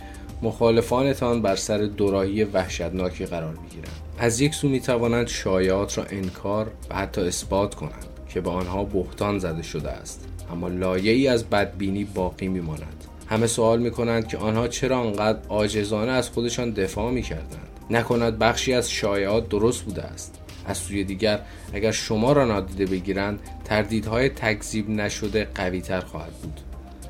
مخالفانتان 0.41 1.41
بر 1.41 1.55
سر 1.55 1.77
دوراهی 1.77 2.43
وحشتناکی 2.43 3.25
قرار 3.25 3.53
می‌گیرند. 3.63 4.01
از 4.17 4.41
یک 4.41 4.53
سو 4.55 4.69
می 4.69 4.79
توانند 4.79 5.27
شایعات 5.27 5.97
را 5.97 6.03
انکار 6.09 6.71
و 6.89 6.95
حتی 6.95 7.21
اثبات 7.21 7.75
کنند. 7.75 8.10
که 8.33 8.41
به 8.41 8.49
آنها 8.49 8.83
بهتان 8.83 9.39
زده 9.39 9.63
شده 9.63 9.89
است. 9.89 10.27
اما 10.51 10.67
لایه 10.67 11.11
ای 11.11 11.27
از 11.27 11.45
بدبینی 11.45 12.03
باقی 12.03 12.47
میماند. 12.47 13.05
همه 13.27 13.47
سوال 13.47 13.79
می 13.79 13.91
کنند 13.91 14.27
که 14.27 14.37
آنها 14.37 14.67
چرا 14.67 14.99
آنقدر 14.99 15.39
عاجزانه 15.49 16.11
از 16.11 16.29
خودشان 16.29 16.71
دفاع 16.71 17.11
می 17.11 17.21
کردند 17.21 17.67
نکند 17.89 18.39
بخشی 18.39 18.73
از 18.73 18.91
شایعات 18.91 19.49
درست 19.49 19.83
بوده 19.83 20.03
است. 20.03 20.39
از 20.65 20.77
سوی 20.77 21.03
دیگر 21.03 21.39
اگر 21.73 21.91
شما 21.91 22.33
را 22.33 22.45
نادیده 22.45 22.85
بگیرند 22.85 23.39
تردیدهای 23.65 24.29
تکذیب 24.29 24.89
نشده 24.89 25.47
قویتر 25.55 25.99
خواهد 25.99 26.33
بود. 26.33 26.59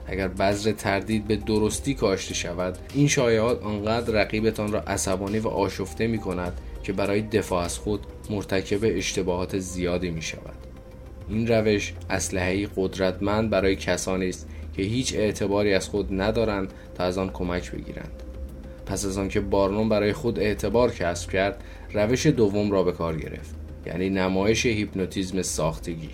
اگر 0.08 0.28
بذر 0.28 0.72
تردید 0.72 1.28
به 1.28 1.36
درستی 1.36 1.94
کاشته 1.94 2.34
شود 2.34 2.78
این 2.94 3.08
شایعات 3.08 3.64
آنقدر 3.64 4.14
رقیبتان 4.14 4.72
را 4.72 4.82
عصبانی 4.82 5.40
و 5.40 5.48
آشفته 5.48 6.08
می 6.08 6.18
کند 6.18 6.54
که 6.84 6.94
برای 6.94 7.22
دفاع 7.22 7.64
از 7.64 7.78
خود 7.78 8.06
مرتکب 8.30 8.80
اشتباهات 8.84 9.60
زیادی 9.60 10.10
می 10.10 10.22
شود 10.22 10.71
این 11.32 11.48
روش 11.48 11.94
اسلحه 12.10 12.68
قدرتمند 12.76 13.50
برای 13.50 13.76
کسانی 13.76 14.30
است 14.30 14.48
که 14.76 14.84
هیچ 14.84 15.16
اعتباری 15.16 15.74
از 15.74 15.88
خود 15.88 16.22
ندارند 16.22 16.74
تا 16.96 17.04
از 17.04 17.18
آن 17.18 17.30
کمک 17.30 17.72
بگیرند. 17.72 18.24
پس 18.86 19.06
از 19.06 19.18
آنکه 19.18 19.40
بارنوم 19.40 19.90
برای 19.90 20.14
خود 20.14 20.40
اعتبار 20.40 20.92
کسب 20.92 21.32
کرد 21.32 21.64
روش 21.94 22.28
دوم 22.28 22.72
را 22.72 22.84
به 22.84 22.92
کار 22.92 23.18
گرفت 23.18 23.56
یعنی 23.86 24.10
نمایش 24.10 24.66
هیپنوتیزم 24.66 25.42
ساختگی. 25.42 26.10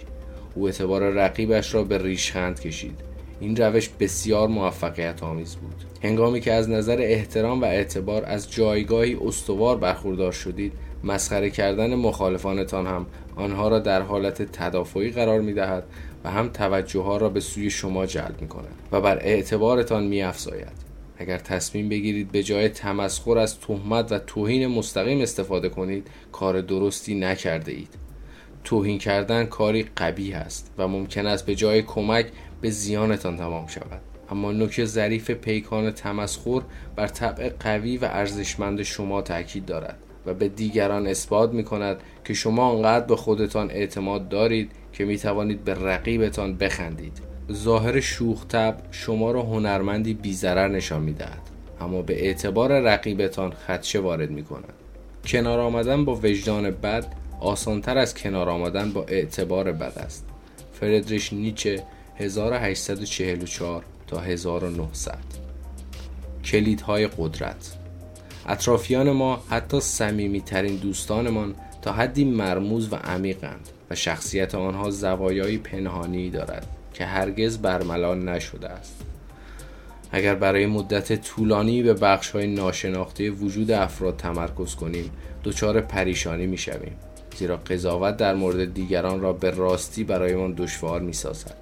او 0.56 0.66
اعتبار 0.66 1.10
رقیبش 1.10 1.74
را 1.74 1.84
به 1.84 1.98
ریشخند 1.98 2.60
کشید. 2.60 3.02
این 3.40 3.56
روش 3.56 3.90
بسیار 4.00 4.48
موفقیت 4.48 5.24
آمیز 5.24 5.56
بود. 5.56 5.76
هنگامی 6.04 6.42
که 6.42 6.54
از 6.54 6.70
نظر 6.70 6.98
احترام 7.00 7.62
و 7.62 7.66
اعتبار 7.66 8.26
از 8.26 8.52
جایگاهی 8.52 9.18
استوار 9.22 9.78
برخوردار 9.78 10.32
شدید 10.32 10.74
مسخره 11.04 11.50
کردن 11.50 11.96
مخالفانتان 11.96 12.88
هم 12.88 13.06
آنها 13.36 13.68
را 13.68 13.80
در 13.80 14.02
حالت 14.02 14.42
تدافعی 14.42 15.12
قرار 15.12 15.42
می 15.42 15.54
دهد 15.54 15.84
و 16.24 16.32
هم 16.32 16.50
توجه 16.50 17.02
ها 17.02 17.18
را 17.18 17.30
به 17.30 17.40
سوی 17.40 17.70
شما 17.70 18.06
جلب 18.06 18.42
می 18.42 18.48
کند 18.48 18.76
و 18.92 19.02
بر 19.02 19.18
اعتبارتان 19.18 20.04
می 20.04 20.24
افزاید. 20.24 20.88
اگر 21.18 21.38
تصمیم 21.38 21.90
بگیرید 21.90 22.32
به 22.32 22.44
جای 22.44 22.70
تمسخر 22.70 23.38
از 23.38 23.60
تهمت 23.60 24.12
و 24.12 24.20
توهین 24.20 24.68
مستقیم 24.68 25.22
استفاده 25.22 25.70
کنید 25.70 26.08
کار 26.32 26.62
درستی 26.62 27.16
نکرده 27.16 27.72
اید 27.72 27.96
توهین 28.64 28.98
کردن 28.98 29.46
کاری 29.46 29.84
قبیه 29.98 30.38
است 30.38 30.72
و 30.78 30.88
ممکن 30.88 31.26
است 31.26 31.46
به 31.46 31.56
جای 31.56 31.82
کمک 31.82 32.28
به 32.62 32.70
زیانتان 32.70 33.38
تمام 33.38 33.68
شود. 33.68 34.02
اما 34.30 34.52
نوک 34.52 34.86
ظریف 34.86 35.32
پیکان 35.32 35.92
تمسخر 35.92 36.62
بر 36.96 37.08
طبع 37.08 37.50
قوی 37.60 37.98
و 37.98 38.06
ارزشمند 38.06 38.84
شما 38.84 39.22
تاکید 39.22 39.66
دارد. 39.66 39.98
و 40.28 40.34
به 40.34 40.48
دیگران 40.48 41.08
اثبات 41.08 41.54
می 41.54 41.64
کند 41.64 41.98
که 42.26 42.34
شما 42.34 42.70
آنقدر 42.70 43.06
به 43.06 43.16
خودتان 43.16 43.72
اعتماد 43.72 44.30
دارید 44.30 44.72
که 44.94 45.06
می 45.06 45.18
توانید 45.18 45.64
به 45.64 45.74
رقیبتان 45.74 46.58
بخندید. 46.58 47.22
ظاهر 47.52 48.00
شوخ 48.00 48.46
تب 48.46 48.78
شما 48.92 49.32
را 49.32 49.42
هنرمندی 49.42 50.14
بیزرر 50.14 50.68
نشان 50.68 51.02
می 51.02 51.14
دهد 51.14 51.42
اما 51.82 52.02
به 52.02 52.26
اعتبار 52.26 52.80
رقیبتان 52.80 53.52
خدشه 53.52 54.00
وارد 54.00 54.32
می 54.32 54.44
کند 54.44 54.74
کنار 55.26 55.60
آمدن 55.60 56.06
با 56.06 56.16
وجدان 56.16 56.72
بد 56.72 57.06
آسانتر 57.40 57.98
از 57.98 58.16
کنار 58.16 58.50
آمدن 58.50 58.92
با 58.92 59.06
اعتبار 59.08 59.72
بد 59.72 60.00
است. 60.00 60.26
فردریش 60.74 61.34
نیچه 61.34 61.84
1844 62.18 63.84
تا 64.08 64.20
1900 64.20 65.18
کلیدهای 66.46 67.08
قدرت 67.18 67.78
اطرافیان 68.48 69.12
ما 69.12 69.44
حتی 69.50 69.80
ترین 70.46 70.76
دوستانمان 70.76 71.56
تا 71.82 71.92
حدی 71.92 72.26
مرموز 72.26 72.94
و 72.94 72.96
عمیقند 72.96 73.70
و 73.90 73.96
شخصیت 73.96 74.56
آنها 74.56 74.90
زوایای 74.90 75.58
پنهانی 75.58 76.30
دارد 76.30 76.68
که 76.94 77.06
هرگز 77.06 77.58
برملا 77.58 78.16
نشده 78.16 78.70
است. 78.70 79.04
اگر 80.12 80.36
برای 80.36 80.66
مدت 80.66 81.22
طولانی 81.22 81.84
به 81.84 81.94
بخش 81.94 82.30
های 82.30 82.48
ناشناخته 82.48 83.30
وجود 83.30 83.72
افراد 83.72 84.18
تمرکز 84.18 84.76
کنیم 84.76 85.12
دچار 85.44 85.82
پریشانی 85.82 86.48
می 86.48 86.58
شویم 86.58 86.96
زیرا 87.36 87.58
قضاوت 87.58 88.18
در 88.18 88.36
مورد 88.36 88.74
دیگران 88.74 89.22
را 89.22 89.34
به 89.34 89.50
راستی 89.50 90.04
برایمان 90.04 90.54
دشوار 90.54 91.02
می 91.02 91.14
سازد 91.14 91.54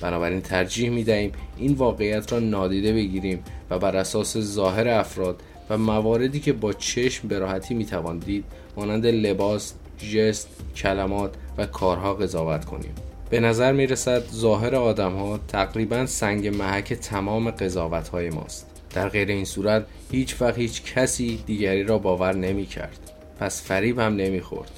بنابراین 0.00 0.40
ترجیح 0.40 0.90
می 0.90 1.04
دهیم 1.04 1.32
این 1.56 1.72
واقعیت 1.72 2.32
را 2.32 2.38
نادیده 2.38 2.92
بگیریم 2.92 3.44
و 3.70 3.78
بر 3.78 3.96
اساس 3.96 4.38
ظاهر 4.38 4.88
افراد 4.88 5.42
و 5.70 5.78
مواردی 5.78 6.40
که 6.40 6.52
با 6.52 6.72
چشم 6.72 7.28
به 7.28 7.38
راحتی 7.38 7.74
می 7.74 7.86
توان 7.86 8.18
دید 8.18 8.44
مانند 8.76 9.06
لباس، 9.06 9.74
ژست، 10.00 10.48
کلمات 10.76 11.34
و 11.58 11.66
کارها 11.66 12.14
قضاوت 12.14 12.64
کنیم 12.64 12.94
به 13.30 13.40
نظر 13.40 13.72
می 13.72 13.86
رسد 13.86 14.22
ظاهر 14.32 14.74
آدم 14.74 15.14
ها 15.14 15.40
تقریبا 15.48 16.06
سنگ 16.06 16.48
محک 16.48 16.92
تمام 16.92 17.50
قضاوت 17.50 18.08
های 18.08 18.30
ماست. 18.30 18.66
در 18.94 19.08
غیر 19.08 19.28
این 19.28 19.44
صورت 19.44 19.86
هیچ 20.10 20.42
وقت 20.42 20.58
هیچ 20.58 20.94
کسی 20.94 21.42
دیگری 21.46 21.82
را 21.82 21.98
باور 21.98 22.36
نمی 22.36 22.66
کرد 22.66 22.98
پس 23.40 23.62
فریب 23.62 23.98
هم 23.98 24.16
نمی 24.16 24.40
خورد 24.40 24.70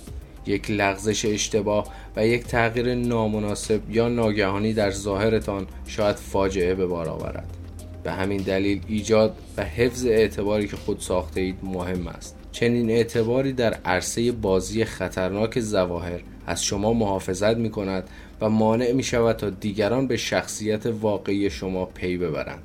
یک 0.47 0.71
لغزش 0.71 1.25
اشتباه 1.25 1.87
و 2.17 2.27
یک 2.27 2.45
تغییر 2.45 2.95
نامناسب 2.95 3.91
یا 3.91 4.09
ناگهانی 4.09 4.73
در 4.73 4.91
ظاهرتان 4.91 5.67
شاید 5.87 6.17
فاجعه 6.17 6.75
به 6.75 6.87
بار 6.87 7.09
آورد. 7.09 7.62
به 8.05 8.13
همین 8.13 8.43
دلیل 8.43 8.81
ایجاد 8.89 9.37
و 9.57 9.65
حفظ 9.65 10.07
اعتباری 10.07 10.69
که 10.69 10.77
خود 10.77 11.01
ساخته 11.01 11.41
اید 11.41 11.57
مهم 11.63 12.07
است. 12.07 12.37
چنین 12.53 12.91
اعتباری 12.91 13.53
در 13.53 13.75
عرصه 13.75 14.33
بازی 14.33 14.85
خطرناک 14.85 15.61
زواهر 15.61 16.21
از 16.47 16.65
شما 16.65 16.93
محافظت 16.93 17.57
می 17.57 17.71
کند 17.71 18.09
و 18.41 18.49
مانع 18.49 18.93
می 18.93 19.03
شود 19.03 19.37
تا 19.37 19.51
دیگران 19.51 20.07
به 20.07 20.17
شخصیت 20.17 20.87
واقعی 20.87 21.51
شما 21.51 21.85
پی 21.85 22.17
ببرند. 22.17 22.63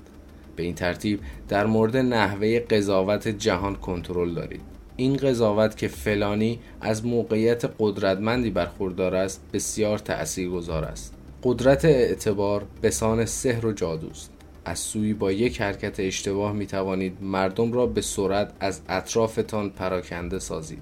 به 0.55 0.63
این 0.63 0.75
ترتیب 0.75 1.19
در 1.47 1.65
مورد 1.65 1.97
نحوه 1.97 2.59
قضاوت 2.59 3.27
جهان 3.27 3.75
کنترل 3.75 4.33
دارید. 4.33 4.61
این 4.95 5.17
قضاوت 5.17 5.77
که 5.77 5.87
فلانی 5.87 6.59
از 6.81 7.05
موقعیت 7.05 7.65
قدرتمندی 7.79 8.49
برخوردار 8.49 9.15
است 9.15 9.41
بسیار 9.53 9.97
تأثیرگذار 9.97 10.83
است. 10.83 11.13
قدرت 11.43 11.85
اعتبار 11.85 12.65
بسان 12.83 13.25
سحر 13.25 13.65
و 13.65 13.71
جادوست. 13.71 14.31
از 14.67 14.79
سوی 14.79 15.13
با 15.13 15.31
یک 15.31 15.61
حرکت 15.61 15.99
اشتباه 15.99 16.53
می 16.53 16.65
توانید 16.65 17.17
مردم 17.21 17.73
را 17.73 17.85
به 17.85 18.01
سرعت 18.01 18.51
از 18.59 18.81
اطرافتان 18.89 19.69
پراکنده 19.69 20.39
سازید. 20.39 20.81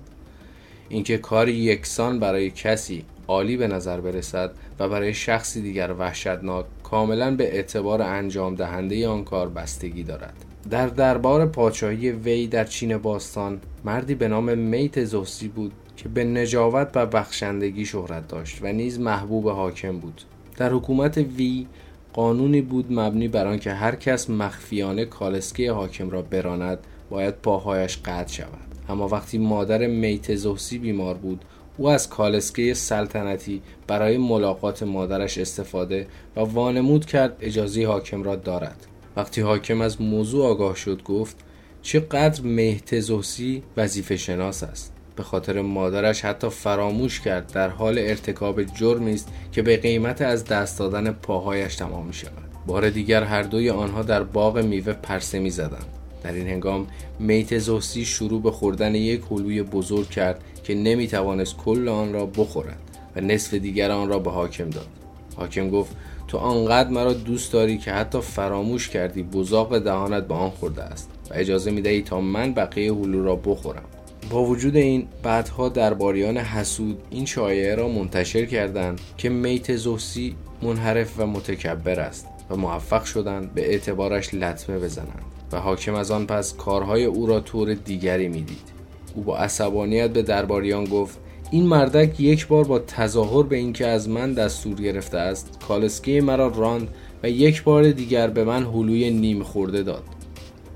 اینکه 0.89 1.17
کاری 1.17 1.53
یکسان 1.53 2.19
برای 2.19 2.51
کسی 2.51 3.05
عالی 3.27 3.57
به 3.57 3.67
نظر 3.67 4.01
برسد 4.01 4.51
و 4.79 4.89
برای 4.89 5.13
شخصی 5.13 5.61
دیگر 5.61 5.93
وحشتناک 5.99 6.65
کاملا 6.83 7.35
به 7.35 7.55
اعتبار 7.55 8.01
انجام 8.01 8.55
دهنده 8.55 9.07
آن 9.07 9.23
کار 9.23 9.49
بستگی 9.49 10.03
دارد. 10.03 10.45
در 10.69 10.87
دربار 10.87 11.45
پادشاهی 11.45 12.11
وی 12.11 12.47
در 12.47 12.63
چین 12.63 12.97
باستان 12.97 13.61
مردی 13.83 14.15
به 14.15 14.27
نام 14.27 14.57
میت 14.57 15.03
زوسی 15.03 15.47
بود 15.47 15.71
که 15.97 16.09
به 16.09 16.23
نجاوت 16.23 16.91
و 16.95 17.05
بخشندگی 17.05 17.85
شهرت 17.85 18.27
داشت 18.27 18.59
و 18.61 18.73
نیز 18.73 18.99
محبوب 18.99 19.49
حاکم 19.49 19.97
بود. 19.97 20.21
در 20.57 20.69
حکومت 20.69 21.17
وی 21.17 21.67
قانونی 22.15 22.61
بود 22.61 22.85
مبنی 22.89 23.27
بر 23.27 23.47
آنکه 23.47 23.71
هر 23.71 23.95
کس 23.95 24.29
مخفیانه 24.29 25.05
کالسکه 25.05 25.71
حاکم 25.71 26.09
را 26.09 26.21
براند 26.21 26.79
باید 27.09 27.35
پاهایش 27.35 27.97
قطع 27.97 28.33
شود. 28.33 28.75
اما 28.89 29.07
وقتی 29.07 29.37
مادر 29.37 29.87
میت 29.87 30.35
زوسی 30.35 30.77
بیمار 30.77 31.15
بود 31.15 31.45
او 31.77 31.89
از 31.89 32.09
کالسکه 32.09 32.73
سلطنتی 32.73 33.61
برای 33.87 34.17
ملاقات 34.17 34.83
مادرش 34.83 35.37
استفاده 35.37 36.07
و 36.35 36.39
وانمود 36.39 37.05
کرد 37.05 37.37
اجازه 37.41 37.87
حاکم 37.87 38.23
را 38.23 38.35
دارد. 38.35 38.87
وقتی 39.15 39.41
حاکم 39.41 39.81
از 39.81 40.01
موضوع 40.01 40.45
آگاه 40.45 40.75
شد 40.75 41.03
گفت 41.03 41.37
چقدر 41.81 42.41
مهتزوسی 42.41 43.63
وظیفه 43.77 44.17
شناس 44.17 44.63
است؟ 44.63 44.94
به 45.15 45.23
خاطر 45.23 45.61
مادرش 45.61 46.25
حتی 46.25 46.49
فراموش 46.49 47.21
کرد 47.21 47.51
در 47.53 47.69
حال 47.69 47.99
ارتکاب 47.99 48.63
جرمی 48.63 49.13
است 49.13 49.27
که 49.51 49.61
به 49.61 49.77
قیمت 49.77 50.21
از 50.21 50.45
دست 50.45 50.79
دادن 50.79 51.11
پاهایش 51.11 51.75
تمام 51.75 52.05
می 52.05 52.13
شود 52.13 52.31
بار 52.67 52.89
دیگر 52.89 53.23
هر 53.23 53.43
دوی 53.43 53.69
آنها 53.69 54.03
در 54.03 54.23
باغ 54.23 54.57
میوه 54.57 54.93
پرسه 54.93 55.39
می 55.39 55.49
زدند 55.49 55.85
در 56.23 56.33
این 56.33 56.47
هنگام 56.47 56.87
میت 57.19 57.57
زوسی 57.57 58.05
شروع 58.05 58.41
به 58.41 58.51
خوردن 58.51 58.95
یک 58.95 59.21
هلوی 59.31 59.63
بزرگ 59.63 60.09
کرد 60.09 60.43
که 60.63 60.75
نمی 60.75 61.07
توانست 61.07 61.57
کل 61.57 61.89
آن 61.89 62.13
را 62.13 62.25
بخورد 62.25 62.77
و 63.15 63.21
نصف 63.21 63.53
دیگر 63.53 63.91
آن 63.91 64.09
را 64.09 64.19
به 64.19 64.31
حاکم 64.31 64.69
داد. 64.69 64.87
حاکم 65.35 65.69
گفت 65.69 65.95
تو 66.27 66.37
آنقدر 66.37 66.89
مرا 66.89 67.13
دوست 67.13 67.53
داری 67.53 67.77
که 67.77 67.91
حتی 67.91 68.21
فراموش 68.21 68.89
کردی 68.89 69.23
بزاق 69.23 69.79
دهانت 69.79 70.27
به 70.27 70.33
آن 70.33 70.49
خورده 70.49 70.83
است 70.83 71.09
و 71.31 71.33
اجازه 71.33 71.71
می 71.71 71.81
دهی 71.81 72.01
تا 72.01 72.21
من 72.21 72.53
بقیه 72.53 72.93
هلو 72.93 73.23
را 73.23 73.35
بخورم. 73.35 73.83
با 74.29 74.43
وجود 74.43 74.75
این 74.75 75.07
بعدها 75.23 75.69
درباریان 75.69 76.37
حسود 76.37 76.97
این 77.09 77.25
شایعه 77.25 77.75
را 77.75 77.87
منتشر 77.87 78.45
کردند 78.45 79.01
که 79.17 79.29
میت 79.29 79.75
زوسی 79.75 80.35
منحرف 80.61 81.19
و 81.19 81.27
متکبر 81.27 81.99
است 81.99 82.27
و 82.49 82.55
موفق 82.55 83.03
شدند 83.03 83.53
به 83.53 83.69
اعتبارش 83.69 84.33
لطمه 84.33 84.79
بزنند 84.79 85.23
و 85.51 85.59
حاکم 85.59 85.93
از 85.93 86.11
آن 86.11 86.25
پس 86.25 86.55
کارهای 86.55 87.05
او 87.05 87.25
را 87.25 87.39
طور 87.39 87.73
دیگری 87.73 88.27
می‌دید. 88.27 88.75
او 89.15 89.23
با 89.23 89.37
عصبانیت 89.37 90.09
به 90.09 90.21
درباریان 90.21 90.85
گفت 90.85 91.19
این 91.51 91.65
مردک 91.65 92.19
یک 92.19 92.47
بار 92.47 92.63
با 92.63 92.79
تظاهر 92.79 93.43
به 93.43 93.55
اینکه 93.55 93.87
از 93.87 94.09
من 94.09 94.33
دستور 94.33 94.75
گرفته 94.81 95.17
است 95.17 95.59
کالسکه 95.67 96.21
مرا 96.21 96.47
راند 96.47 96.87
و 97.23 97.29
یک 97.29 97.63
بار 97.63 97.91
دیگر 97.91 98.27
به 98.27 98.43
من 98.43 98.63
حلوی 98.63 99.11
نیم 99.11 99.43
خورده 99.43 99.83
داد. 99.83 100.03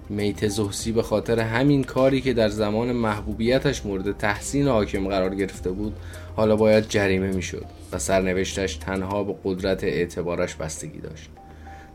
میت 0.09 0.47
زهسی 0.47 0.91
به 0.91 1.01
خاطر 1.01 1.39
همین 1.39 1.83
کاری 1.83 2.21
که 2.21 2.33
در 2.33 2.49
زمان 2.49 2.91
محبوبیتش 2.91 3.85
مورد 3.85 4.17
تحسین 4.17 4.67
حاکم 4.67 5.07
قرار 5.07 5.35
گرفته 5.35 5.71
بود 5.71 5.93
حالا 6.35 6.55
باید 6.55 6.87
جریمه 6.89 7.31
می‌شد 7.31 7.65
و 7.91 7.99
سرنوشتش 7.99 8.75
تنها 8.75 9.23
به 9.23 9.35
قدرت 9.43 9.83
اعتبارش 9.83 10.55
بستگی 10.55 10.99
داشت. 10.99 11.29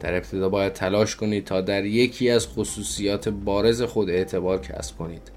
در 0.00 0.14
ابتدا 0.14 0.48
باید 0.48 0.72
تلاش 0.72 1.16
کنید 1.16 1.44
تا 1.44 1.60
در 1.60 1.84
یکی 1.84 2.30
از 2.30 2.46
خصوصیات 2.46 3.28
بارز 3.28 3.82
خود 3.82 4.10
اعتبار 4.10 4.60
کسب 4.60 4.98
کنید. 4.98 5.32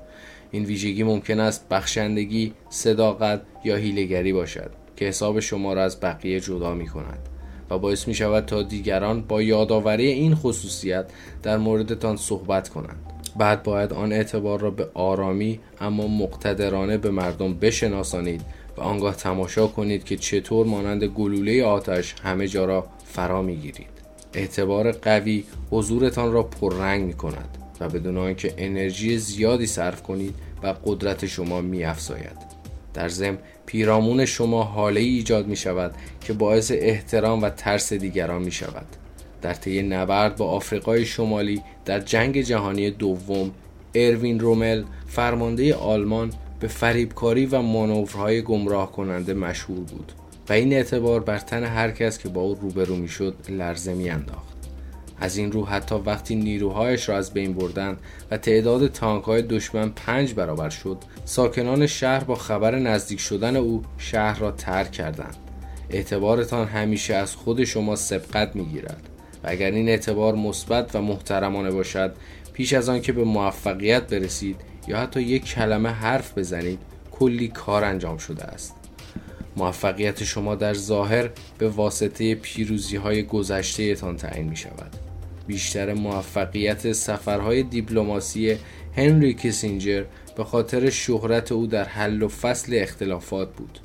این 0.51 0.65
ویژگی 0.65 1.03
ممکن 1.03 1.39
است 1.39 1.69
بخشندگی، 1.69 2.53
صداقت 2.69 3.41
یا 3.63 3.75
هیلگری 3.75 4.33
باشد 4.33 4.71
که 4.95 5.05
حساب 5.05 5.39
شما 5.39 5.73
را 5.73 5.83
از 5.83 5.99
بقیه 5.99 6.39
جدا 6.39 6.73
می 6.73 6.87
کند 6.87 7.29
و 7.69 7.77
باعث 7.77 8.08
می 8.08 8.13
شود 8.13 8.45
تا 8.45 8.62
دیگران 8.62 9.21
با 9.21 9.41
یادآوری 9.41 10.08
این 10.08 10.36
خصوصیت 10.36 11.06
در 11.43 11.58
موردتان 11.58 12.17
صحبت 12.17 12.69
کنند 12.69 12.99
بعد 13.38 13.63
باید 13.63 13.93
آن 13.93 14.12
اعتبار 14.12 14.60
را 14.60 14.71
به 14.71 14.88
آرامی 14.93 15.60
اما 15.82 16.08
مقتدرانه 16.08 16.97
به 16.97 17.12
مردم 17.12 17.53
بشناسانید 17.53 18.41
و 18.77 18.82
آنگاه 18.82 19.15
تماشا 19.15 19.67
کنید 19.67 20.03
که 20.03 20.17
چطور 20.17 20.65
مانند 20.65 21.03
گلوله 21.03 21.63
آتش 21.63 22.15
همه 22.23 22.47
جا 22.47 22.65
را 22.65 22.88
فرا 23.06 23.41
می 23.41 23.56
گیرید 23.56 23.97
اعتبار 24.34 24.91
قوی 24.91 25.43
حضورتان 25.71 26.32
را 26.32 26.43
پررنگ 26.43 27.03
می 27.06 27.13
کند 27.13 27.58
و 27.80 27.89
بدون 27.89 28.17
آنکه 28.17 28.53
انرژی 28.58 29.17
زیادی 29.17 29.67
صرف 29.67 30.03
کنید 30.03 30.36
و 30.63 30.75
قدرت 30.86 31.25
شما 31.25 31.62
می 31.62 31.84
افزاید. 31.84 32.58
در 32.93 33.10
ضمن 33.10 33.38
پیرامون 33.67 34.25
شما 34.25 34.63
حاله 34.63 35.01
ای 35.01 35.08
ایجاد 35.08 35.47
می 35.47 35.56
شود 35.56 35.95
که 36.21 36.34
باعث 36.34 36.71
احترام 36.75 37.41
و 37.41 37.49
ترس 37.49 37.93
دیگران 37.93 38.41
می 38.41 38.51
شود. 38.51 38.86
در 39.41 39.53
طی 39.53 39.82
نبرد 39.82 40.36
با 40.36 40.49
آفریقای 40.49 41.06
شمالی 41.06 41.62
در 41.86 41.99
جنگ 41.99 42.41
جهانی 42.41 42.91
دوم 42.91 43.51
اروین 43.95 44.39
رومل 44.39 44.84
فرمانده 45.08 45.75
آلمان 45.75 46.34
به 46.60 46.67
فریبکاری 46.67 47.45
و 47.45 47.62
مانورهای 47.62 48.41
گمراه 48.41 48.91
کننده 48.91 49.34
مشهور 49.34 49.80
بود 49.80 50.12
و 50.49 50.53
این 50.53 50.73
اعتبار 50.73 51.19
بر 51.19 51.38
تن 51.38 51.63
هر 51.63 51.91
کس 51.91 52.17
که 52.19 52.30
با 52.30 52.41
او 52.41 52.56
روبرو 52.62 52.95
می 52.95 53.08
شد 53.08 53.36
لرزه 53.49 53.93
می 53.93 54.10
انداخت. 54.10 54.57
از 55.19 55.38
این 55.38 55.51
رو 55.51 55.65
حتی 55.65 55.95
وقتی 55.95 56.36
نیروهایش 56.36 57.10
را 57.10 57.17
از 57.17 57.34
بین 57.34 57.53
بردند 57.53 57.97
و 58.32 58.38
تعداد 58.38 58.88
تانک 58.88 59.23
های 59.23 59.41
دشمن 59.41 59.89
پنج 59.89 60.34
برابر 60.34 60.69
شد 60.69 60.97
ساکنان 61.25 61.88
شهر 61.88 62.23
با 62.23 62.36
خبر 62.36 62.75
نزدیک 62.75 63.19
شدن 63.19 63.56
او 63.56 63.84
شهر 63.97 64.39
را 64.39 64.51
ترک 64.51 64.91
کردند. 64.91 65.36
اعتبارتان 65.89 66.67
همیشه 66.67 67.15
از 67.15 67.36
خود 67.36 67.63
شما 67.63 67.95
سبقت 67.95 68.56
می‌گیرد 68.56 69.10
و 69.43 69.47
اگر 69.49 69.71
این 69.71 69.89
اعتبار 69.89 70.36
مثبت 70.36 70.95
و 70.95 71.01
محترمانه 71.01 71.71
باشد 71.71 72.15
پیش 72.53 72.73
از 72.73 72.89
آن 72.89 73.01
که 73.01 73.13
به 73.13 73.23
موفقیت 73.23 74.13
برسید 74.13 74.62
یا 74.88 74.97
حتی 74.97 75.21
یک 75.21 75.45
کلمه 75.45 75.89
حرف 75.89 76.38
بزنید 76.38 76.80
کلی 77.12 77.47
کار 77.47 77.84
انجام 77.84 78.17
شده 78.17 78.43
است. 78.43 78.75
موفقیت 79.58 80.23
شما 80.23 80.56
در 80.56 80.73
ظاهر 80.73 81.30
به 81.58 81.69
واسطه 81.69 82.36
پیروزی 82.36 82.95
های 82.95 83.23
گذشته 83.23 83.95
تان 83.95 84.17
تعیین 84.17 84.49
می 84.49 84.56
شود 84.56 85.07
بیشتر 85.47 85.93
موفقیت 85.93 86.91
سفرهای 86.91 87.63
دیپلماسی 87.63 88.57
هنری 88.95 89.33
کیسینجر 89.33 90.03
به 90.38 90.43
خاطر 90.43 90.89
شهرت 90.89 91.51
او 91.51 91.67
در 91.67 91.83
حل 91.83 92.21
و 92.21 92.27
فصل 92.27 92.79
اختلافات 92.81 93.53
بود. 93.53 93.79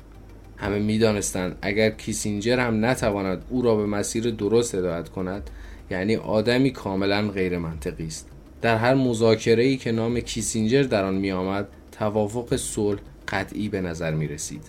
همه 0.57 0.79
می‌دانستند 0.79 1.57
اگر 1.61 1.89
کیسینجر 1.89 2.59
هم 2.59 2.85
نتواند 2.85 3.45
او 3.49 3.61
را 3.61 3.75
به 3.75 3.85
مسیر 3.85 4.31
درست 4.31 4.75
هدایت 4.75 5.09
کند 5.09 5.49
یعنی 5.91 6.15
آدمی 6.15 6.71
کاملا 6.71 7.27
غیر 7.27 7.57
منطقی 7.57 8.07
است. 8.07 8.29
در 8.61 8.77
هر 8.77 8.93
مذاکره 8.93 9.63
ای 9.63 9.77
که 9.77 9.91
نام 9.91 10.19
کیسینجر 10.19 10.83
در 10.83 11.03
آن 11.03 11.15
می 11.15 11.31
آمد 11.31 11.67
توافق 11.91 12.55
صلح 12.55 12.99
قطعی 13.27 13.69
به 13.69 13.81
نظر 13.81 14.11
می 14.11 14.27
رسید 14.27 14.61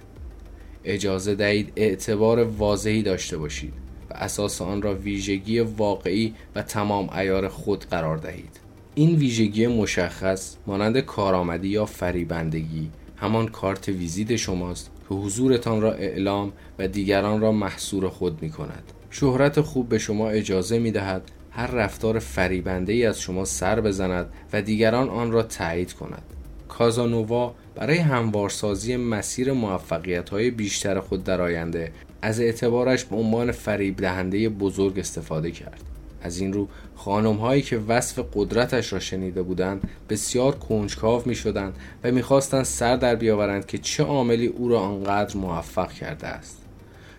اجازه 0.84 1.34
دهید 1.34 1.72
اعتبار 1.76 2.44
واضحی 2.44 3.02
داشته 3.02 3.36
باشید. 3.36 3.83
و 4.10 4.14
اساس 4.14 4.62
آن 4.62 4.82
را 4.82 4.94
ویژگی 4.94 5.60
واقعی 5.60 6.34
و 6.54 6.62
تمام 6.62 7.10
ایار 7.10 7.48
خود 7.48 7.84
قرار 7.84 8.16
دهید. 8.16 8.60
این 8.94 9.16
ویژگی 9.16 9.66
مشخص 9.66 10.56
مانند 10.66 10.98
کارآمدی 11.00 11.68
یا 11.68 11.84
فریبندگی 11.86 12.90
همان 13.16 13.48
کارت 13.48 13.88
ویزیت 13.88 14.36
شماست 14.36 14.90
که 15.08 15.14
حضورتان 15.14 15.80
را 15.80 15.92
اعلام 15.92 16.52
و 16.78 16.88
دیگران 16.88 17.40
را 17.40 17.52
محصور 17.52 18.08
خود 18.08 18.42
می 18.42 18.50
کند 18.50 18.92
شهرت 19.10 19.60
خوب 19.60 19.88
به 19.88 19.98
شما 19.98 20.28
اجازه 20.28 20.78
می 20.78 20.90
دهد 20.90 21.30
هر 21.50 21.66
رفتار 21.66 22.18
فریبنده 22.18 22.92
ای 22.92 23.06
از 23.06 23.20
شما 23.20 23.44
سر 23.44 23.80
بزند 23.80 24.32
و 24.52 24.62
دیگران 24.62 25.08
آن 25.08 25.32
را 25.32 25.42
تایید 25.42 25.92
کند. 25.92 26.22
کازانووا 26.68 27.54
برای 27.74 27.98
هموارسازی 27.98 28.96
مسیر 28.96 29.52
موفقیت 29.52 30.30
های 30.30 30.50
بیشتر 30.50 31.00
خود 31.00 31.24
در 31.24 31.40
آینده 31.40 31.92
از 32.24 32.40
اعتبارش 32.40 33.04
به 33.04 33.16
عنوان 33.16 33.52
فریب 33.52 33.96
دهنده 33.96 34.48
بزرگ 34.48 34.98
استفاده 34.98 35.50
کرد. 35.50 35.80
از 36.22 36.38
این 36.38 36.52
رو 36.52 36.68
خانم 36.96 37.36
هایی 37.36 37.62
که 37.62 37.78
وصف 37.78 38.24
قدرتش 38.34 38.92
را 38.92 38.98
شنیده 38.98 39.42
بودند 39.42 39.88
بسیار 40.08 40.54
کنجکاو 40.54 41.22
می 41.26 41.34
شدند 41.34 41.74
و 42.04 42.10
می‌خواستند 42.10 42.64
سر 42.64 42.96
در 42.96 43.14
بیاورند 43.14 43.66
که 43.66 43.78
چه 43.78 44.04
عاملی 44.04 44.46
او 44.46 44.68
را 44.68 44.80
آنقدر 44.80 45.36
موفق 45.36 45.92
کرده 45.92 46.26
است. 46.26 46.58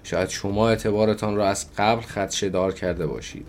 شاید 0.03 0.29
شما 0.29 0.69
اعتبارتان 0.69 1.35
را 1.35 1.47
از 1.47 1.65
قبل 1.77 2.01
خدشدار 2.01 2.73
کرده 2.73 3.07
باشید. 3.07 3.45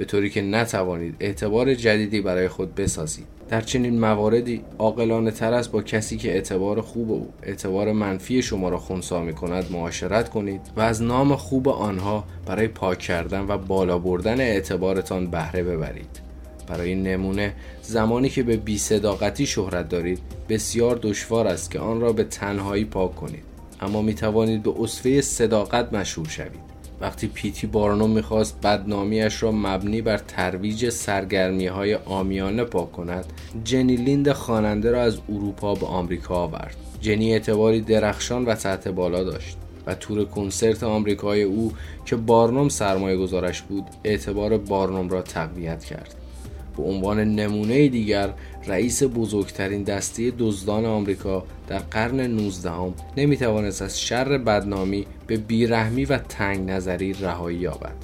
به 0.00 0.06
طوری 0.06 0.30
که 0.30 0.42
نتوانید 0.42 1.16
اعتبار 1.20 1.74
جدیدی 1.74 2.20
برای 2.20 2.48
خود 2.48 2.74
بسازید. 2.74 3.26
در 3.48 3.60
چنین 3.60 4.00
مواردی 4.00 4.62
عاقلانه 4.78 5.30
تر 5.30 5.52
است 5.52 5.72
با 5.72 5.82
کسی 5.82 6.16
که 6.16 6.32
اعتبار 6.32 6.80
خوب 6.80 7.10
و 7.10 7.26
اعتبار 7.42 7.92
منفی 7.92 8.42
شما 8.42 8.68
را 8.68 8.78
خونسا 8.78 9.20
می 9.22 9.32
کند 9.32 9.72
معاشرت 9.72 10.28
کنید 10.28 10.60
و 10.76 10.80
از 10.80 11.02
نام 11.02 11.36
خوب 11.36 11.68
آنها 11.68 12.24
برای 12.46 12.68
پاک 12.68 12.98
کردن 12.98 13.40
و 13.48 13.58
بالا 13.58 13.98
بردن 13.98 14.40
اعتبارتان 14.40 15.26
بهره 15.26 15.62
ببرید. 15.62 16.20
برای 16.66 16.94
نمونه 16.94 17.52
زمانی 17.82 18.28
که 18.28 18.42
به 18.42 18.56
بی 18.56 18.78
صداقتی 18.78 19.46
شهرت 19.46 19.88
دارید 19.88 20.20
بسیار 20.48 20.98
دشوار 21.02 21.46
است 21.46 21.70
که 21.70 21.78
آن 21.78 22.00
را 22.00 22.12
به 22.12 22.24
تنهایی 22.24 22.84
پاک 22.84 23.14
کنید. 23.14 23.44
اما 23.80 24.02
می 24.02 24.14
توانید 24.14 24.62
به 24.62 24.80
اصفه 24.80 25.20
صداقت 25.20 25.92
مشهور 25.92 26.28
شوید. 26.28 26.69
وقتی 27.00 27.26
پیتی 27.26 27.66
بارنو 27.66 28.06
می‌خواست 28.06 28.60
بدنامیش 28.62 29.42
را 29.42 29.52
مبنی 29.52 30.02
بر 30.02 30.18
ترویج 30.18 30.88
سرگرمی 30.88 31.66
های 31.66 31.94
آمیانه 31.94 32.64
پاک 32.64 32.92
کند 32.92 33.24
جنی 33.64 33.96
لیند 33.96 34.32
خواننده 34.32 34.90
را 34.90 35.02
از 35.02 35.18
اروپا 35.28 35.74
به 35.74 35.86
آمریکا 35.86 36.34
آورد. 36.34 36.76
جنی 37.00 37.32
اعتباری 37.32 37.80
درخشان 37.80 38.44
و 38.44 38.54
تحت 38.54 38.88
بالا 38.88 39.24
داشت 39.24 39.56
و 39.86 39.94
تور 39.94 40.24
کنسرت 40.24 40.82
آمریکای 40.82 41.42
او 41.42 41.72
که 42.04 42.16
بارنوم 42.16 42.68
سرمایه 42.68 43.16
گذارش 43.16 43.62
بود 43.62 43.84
اعتبار 44.04 44.58
بارنوم 44.58 45.08
را 45.08 45.22
تقویت 45.22 45.84
کرد. 45.84 46.14
به 46.80 46.86
عنوان 46.86 47.24
نمونه 47.24 47.88
دیگر 47.88 48.32
رئیس 48.66 49.02
بزرگترین 49.02 49.82
دسته 49.82 50.32
دزدان 50.38 50.84
آمریکا 50.84 51.44
در 51.68 51.78
قرن 51.78 52.20
19 52.20 52.70
هم 52.70 52.94
نمی 53.16 53.36
توانست 53.36 53.82
از 53.82 54.00
شر 54.00 54.38
بدنامی 54.38 55.06
به 55.26 55.36
بیرحمی 55.36 56.04
و 56.04 56.18
تنگ 56.18 56.70
نظری 56.70 57.12
رهایی 57.12 57.58
یابد. 57.58 57.94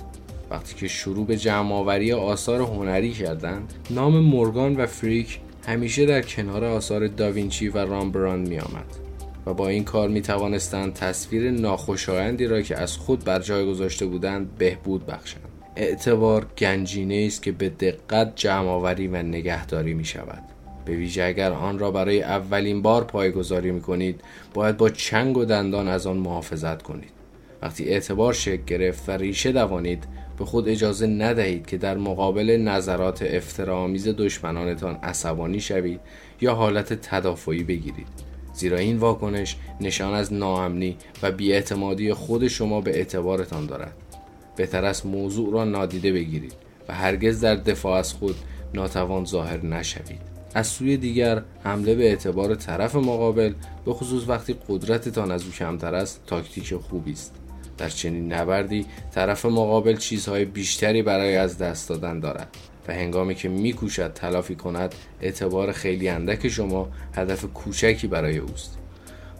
وقتی 0.51 0.75
که 0.75 0.89
شروع 0.89 1.27
به 1.27 1.37
جمعآوری 1.37 2.13
آثار 2.13 2.61
هنری 2.61 3.13
کردند 3.13 3.73
نام 3.91 4.21
مورگان 4.21 4.77
و 4.77 4.87
فریک 4.87 5.41
همیشه 5.67 6.07
در 6.07 6.23
کنار 6.23 6.65
آثار 6.65 7.07
داوینچی 7.07 7.69
و 7.69 7.79
رامبراند 7.79 8.49
می 8.49 8.59
آمد 8.59 8.87
و 9.47 9.55
با 9.55 9.69
این 9.69 9.85
کار 9.85 10.09
می 10.09 10.23
توانستند 10.23 10.95
تصویر 10.95 11.51
ناخوشایندی 11.51 12.47
را 12.47 12.63
که 12.63 12.77
از 12.77 12.97
خود 12.97 13.25
بر 13.25 13.41
جای 13.41 13.67
گذاشته 13.67 14.07
بودند 14.07 14.55
بهبود 14.59 15.07
بخشند. 15.07 15.56
اعتبار 15.77 16.47
گنجینه 16.59 17.25
است 17.27 17.43
که 17.43 17.53
به 17.53 17.69
دقت 17.69 18.33
جمعآوری 18.37 19.09
و 19.09 19.23
نگهداری 19.23 19.95
می 19.95 20.05
شود 20.05 20.43
به 20.85 20.93
ویژه 20.97 21.23
اگر 21.23 21.53
آن 21.53 21.79
را 21.79 21.91
برای 21.91 22.23
اولین 22.23 22.83
بار 22.83 23.05
پایگذاری 23.05 23.71
می 23.71 23.81
کنید 23.81 24.21
باید 24.55 24.77
با 24.77 24.91
چنگ 24.91 25.37
و 25.37 25.45
دندان 25.45 25.89
از 25.89 26.07
آن 26.07 26.17
محافظت 26.17 26.83
کنید. 26.83 27.11
وقتی 27.63 27.85
اعتبار 27.85 28.33
شکل 28.33 28.63
گرفت 28.67 29.09
و 29.09 29.13
ریشه 29.13 29.53
دوانید 29.53 30.05
به 30.39 30.45
خود 30.45 30.69
اجازه 30.69 31.07
ندهید 31.07 31.67
که 31.67 31.77
در 31.77 31.97
مقابل 31.97 32.57
نظرات 32.57 33.23
افتراآمیز 33.23 34.09
دشمنانتان 34.09 34.95
عصبانی 35.03 35.61
شوید 35.61 36.01
یا 36.41 36.55
حالت 36.55 36.93
تدافعی 36.93 37.65
بگیرید. 37.65 38.07
زیرا 38.55 38.79
این 38.79 38.97
واکنش 38.97 39.57
نشان 39.81 40.15
از 40.15 40.33
ناامنی 40.33 40.97
و 41.23 41.31
بیاعتمادی 41.31 42.13
خود 42.13 42.49
شما 42.49 42.81
به 42.81 42.91
اعتبارتان 42.91 43.67
دارد. 43.67 44.06
بهتر 44.57 44.85
است 44.85 45.07
موضوع 45.07 45.53
را 45.53 45.65
نادیده 45.65 46.13
بگیرید 46.13 46.55
و 46.89 46.95
هرگز 46.95 47.41
در 47.41 47.55
دفاع 47.55 47.99
از 47.99 48.13
خود 48.13 48.37
ناتوان 48.75 49.25
ظاهر 49.25 49.67
نشوید. 49.67 50.21
از 50.55 50.67
سوی 50.67 50.97
دیگر 50.97 51.43
حمله 51.65 51.95
به 51.95 52.05
اعتبار 52.09 52.55
طرف 52.55 52.95
مقابل 52.95 53.53
به 53.85 53.93
خصوص 53.93 54.29
وقتی 54.29 54.57
قدرتتان 54.69 55.31
از 55.31 55.45
او 55.45 55.51
کمتر 55.51 55.95
است 55.95 56.23
تاکتیک 56.27 56.75
خوبی 56.75 57.13
است. 57.13 57.35
در 57.79 57.89
چنین 57.89 58.33
نبردی 58.33 58.87
طرف 59.15 59.47
مقابل 59.47 59.97
چیزهای 59.97 60.45
بیشتری 60.45 61.03
برای 61.03 61.37
از 61.37 61.59
دست 61.59 61.89
دادن 61.89 62.21
دارد 62.21 62.57
و 62.89 62.93
هنگامی 62.93 63.35
که 63.35 63.49
میکوشد 63.49 64.13
تلافی 64.13 64.55
کند 64.55 64.95
اعتبار 65.21 65.73
خیلی 65.73 66.09
اندک 66.09 66.49
شما 66.49 66.89
هدف 67.15 67.45
کوچکی 67.45 68.07
برای 68.07 68.39
اوست. 68.39 68.79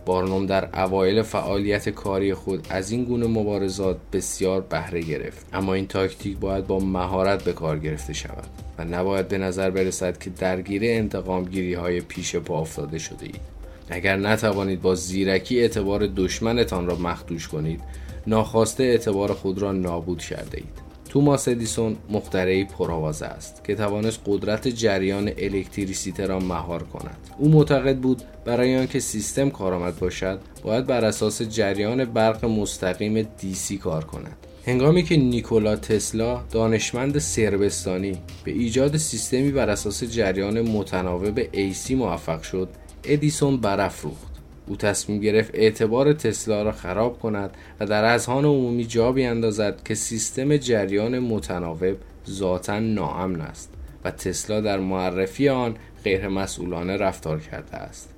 بارنوم 0.07 0.47
در 0.47 0.85
اوایل 0.85 1.23
فعالیت 1.23 1.89
کاری 1.89 2.35
خود 2.35 2.67
از 2.71 2.91
این 2.91 3.05
گونه 3.05 3.27
مبارزات 3.27 3.97
بسیار 4.13 4.61
بهره 4.61 5.01
گرفت. 5.01 5.47
اما 5.53 5.75
این 5.75 5.87
تاکتیک 5.87 6.39
باید 6.39 6.67
با 6.67 6.79
مهارت 6.79 7.45
به 7.45 7.53
کار 7.53 7.79
گرفته 7.79 8.13
شود 8.13 8.49
و 8.79 8.85
نباید 8.85 9.29
به 9.29 9.39
نظر 9.39 9.71
برسد 9.71 10.19
که 10.19 10.31
درگیر 10.31 10.83
انتقام 10.85 11.45
گیری 11.45 11.75
های 11.75 12.01
پیش 12.01 12.37
پا 12.37 12.61
افتاده 12.61 12.99
شده 12.99 13.27
اید. 13.27 13.41
اگر 13.89 14.17
نتوانید 14.17 14.83
با 14.83 14.95
زیرکی 14.95 15.61
اعتبار 15.61 16.07
دشمنتان 16.07 16.87
را 16.87 16.97
مخدوش 16.97 17.49
کنید 17.49 17.81
ناخواسته 18.27 18.85
اعتبار 18.85 19.33
خود 19.33 19.59
را 19.59 19.73
نابود 19.73 20.23
کرده 20.23 20.59
اید. 20.59 20.86
توماس 21.17 21.49
ادیسون 21.49 21.97
مخترعی 22.11 22.65
پرآوازه 22.65 23.27
است 23.27 23.65
که 23.65 23.75
توانست 23.75 24.21
قدرت 24.27 24.69
جریان 24.69 25.31
الکتریسیته 25.39 26.27
را 26.27 26.39
مهار 26.39 26.83
کند. 26.83 27.17
او 27.39 27.49
معتقد 27.49 27.97
بود 27.99 28.23
برای 28.45 28.77
آنکه 28.77 29.01
سیستم 29.01 29.51
کارآمد 29.51 29.99
باشد 29.99 30.39
باید 30.63 30.87
بر 30.87 31.05
اساس 31.05 31.43
جریان 31.43 32.05
برق 32.05 32.45
مستقیم 32.45 33.23
دیسی 33.23 33.79
کار 33.79 34.05
کند. 34.05 34.37
هنگامی 34.67 35.03
که 35.03 35.17
نیکولا 35.17 35.77
تسلا 35.77 36.43
دانشمند 36.51 37.19
سربستانی 37.19 38.13
به 38.45 38.51
ایجاد 38.51 38.97
سیستمی 38.97 39.51
بر 39.51 39.71
اساس 39.71 40.05
جریان 40.05 40.61
متناوب 40.61 41.43
AC 41.43 41.91
موفق 41.91 42.43
شد 42.43 42.69
ادیسون 43.05 43.57
برافروخت. 43.57 44.36
او 44.67 44.77
تصمیم 44.77 45.21
گرفت 45.21 45.51
اعتبار 45.55 46.13
تسلا 46.13 46.63
را 46.63 46.73
خراب 46.73 47.19
کند 47.19 47.51
و 47.81 47.87
در 47.87 48.05
اذهان 48.05 48.45
عمومی 48.45 48.85
جا 48.85 49.13
بیاندازد 49.13 49.83
که 49.83 49.95
سیستم 49.95 50.57
جریان 50.57 51.19
متناوب 51.19 51.97
ذاتا 52.31 52.79
ناامن 52.79 53.41
است 53.41 53.73
و 54.05 54.11
تسلا 54.11 54.61
در 54.61 54.79
معرفی 54.79 55.49
آن 55.49 55.77
غیر 56.05 56.29
مسئولانه 56.29 56.97
رفتار 56.97 57.41
کرده 57.41 57.77
است. 57.77 58.11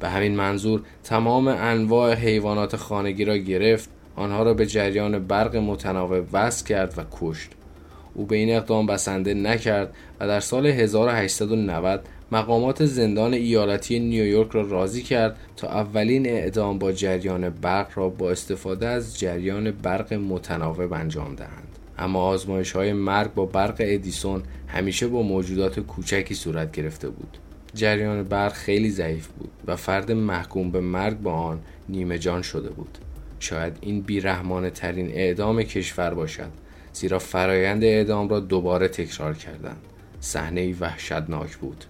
به 0.00 0.08
همین 0.08 0.36
منظور 0.36 0.82
تمام 1.04 1.48
انواع 1.48 2.14
حیوانات 2.14 2.76
خانگی 2.76 3.24
را 3.24 3.36
گرفت 3.36 3.90
آنها 4.16 4.42
را 4.42 4.54
به 4.54 4.66
جریان 4.66 5.18
برق 5.18 5.56
متناوب 5.56 6.26
وصل 6.32 6.66
کرد 6.66 6.94
و 6.96 7.02
کشت. 7.20 7.50
او 8.14 8.26
به 8.26 8.36
این 8.36 8.56
اقدام 8.56 8.86
بسنده 8.86 9.34
نکرد 9.34 9.94
و 10.20 10.26
در 10.26 10.40
سال 10.40 10.66
1890 10.66 12.04
مقامات 12.32 12.84
زندان 12.84 13.34
ایالتی 13.34 14.00
نیویورک 14.00 14.50
را 14.50 14.62
راضی 14.62 15.02
کرد 15.02 15.36
تا 15.56 15.68
اولین 15.68 16.26
اعدام 16.26 16.78
با 16.78 16.92
جریان 16.92 17.50
برق 17.50 17.88
را 17.94 18.08
با 18.08 18.30
استفاده 18.30 18.86
از 18.86 19.18
جریان 19.18 19.70
برق 19.70 20.14
متناوب 20.14 20.92
انجام 20.92 21.34
دهند. 21.34 21.78
اما 21.98 22.20
آزمایش 22.20 22.72
های 22.72 22.92
مرگ 22.92 23.34
با 23.34 23.46
برق 23.46 23.76
ادیسون 23.78 24.42
همیشه 24.68 25.08
با 25.08 25.22
موجودات 25.22 25.80
کوچکی 25.80 26.34
صورت 26.34 26.72
گرفته 26.72 27.08
بود. 27.08 27.36
جریان 27.74 28.22
برق 28.22 28.52
خیلی 28.52 28.90
ضعیف 28.90 29.26
بود 29.26 29.50
و 29.66 29.76
فرد 29.76 30.12
محکوم 30.12 30.70
به 30.70 30.80
مرگ 30.80 31.18
با 31.18 31.32
آن 31.32 31.60
نیمه 31.88 32.18
جان 32.18 32.42
شده 32.42 32.70
بود. 32.70 32.98
شاید 33.40 33.78
این 33.80 34.00
بیرحمانه 34.00 34.70
ترین 34.70 35.10
اعدام 35.10 35.62
کشور 35.62 36.14
باشد 36.14 36.50
زیرا 36.92 37.18
فرایند 37.18 37.84
اعدام 37.84 38.28
را 38.28 38.40
دوباره 38.40 38.88
تکرار 38.88 39.34
کردند. 39.34 39.80
صحنه 40.20 40.74
وحشتناک 40.80 41.56
بود. 41.56 41.84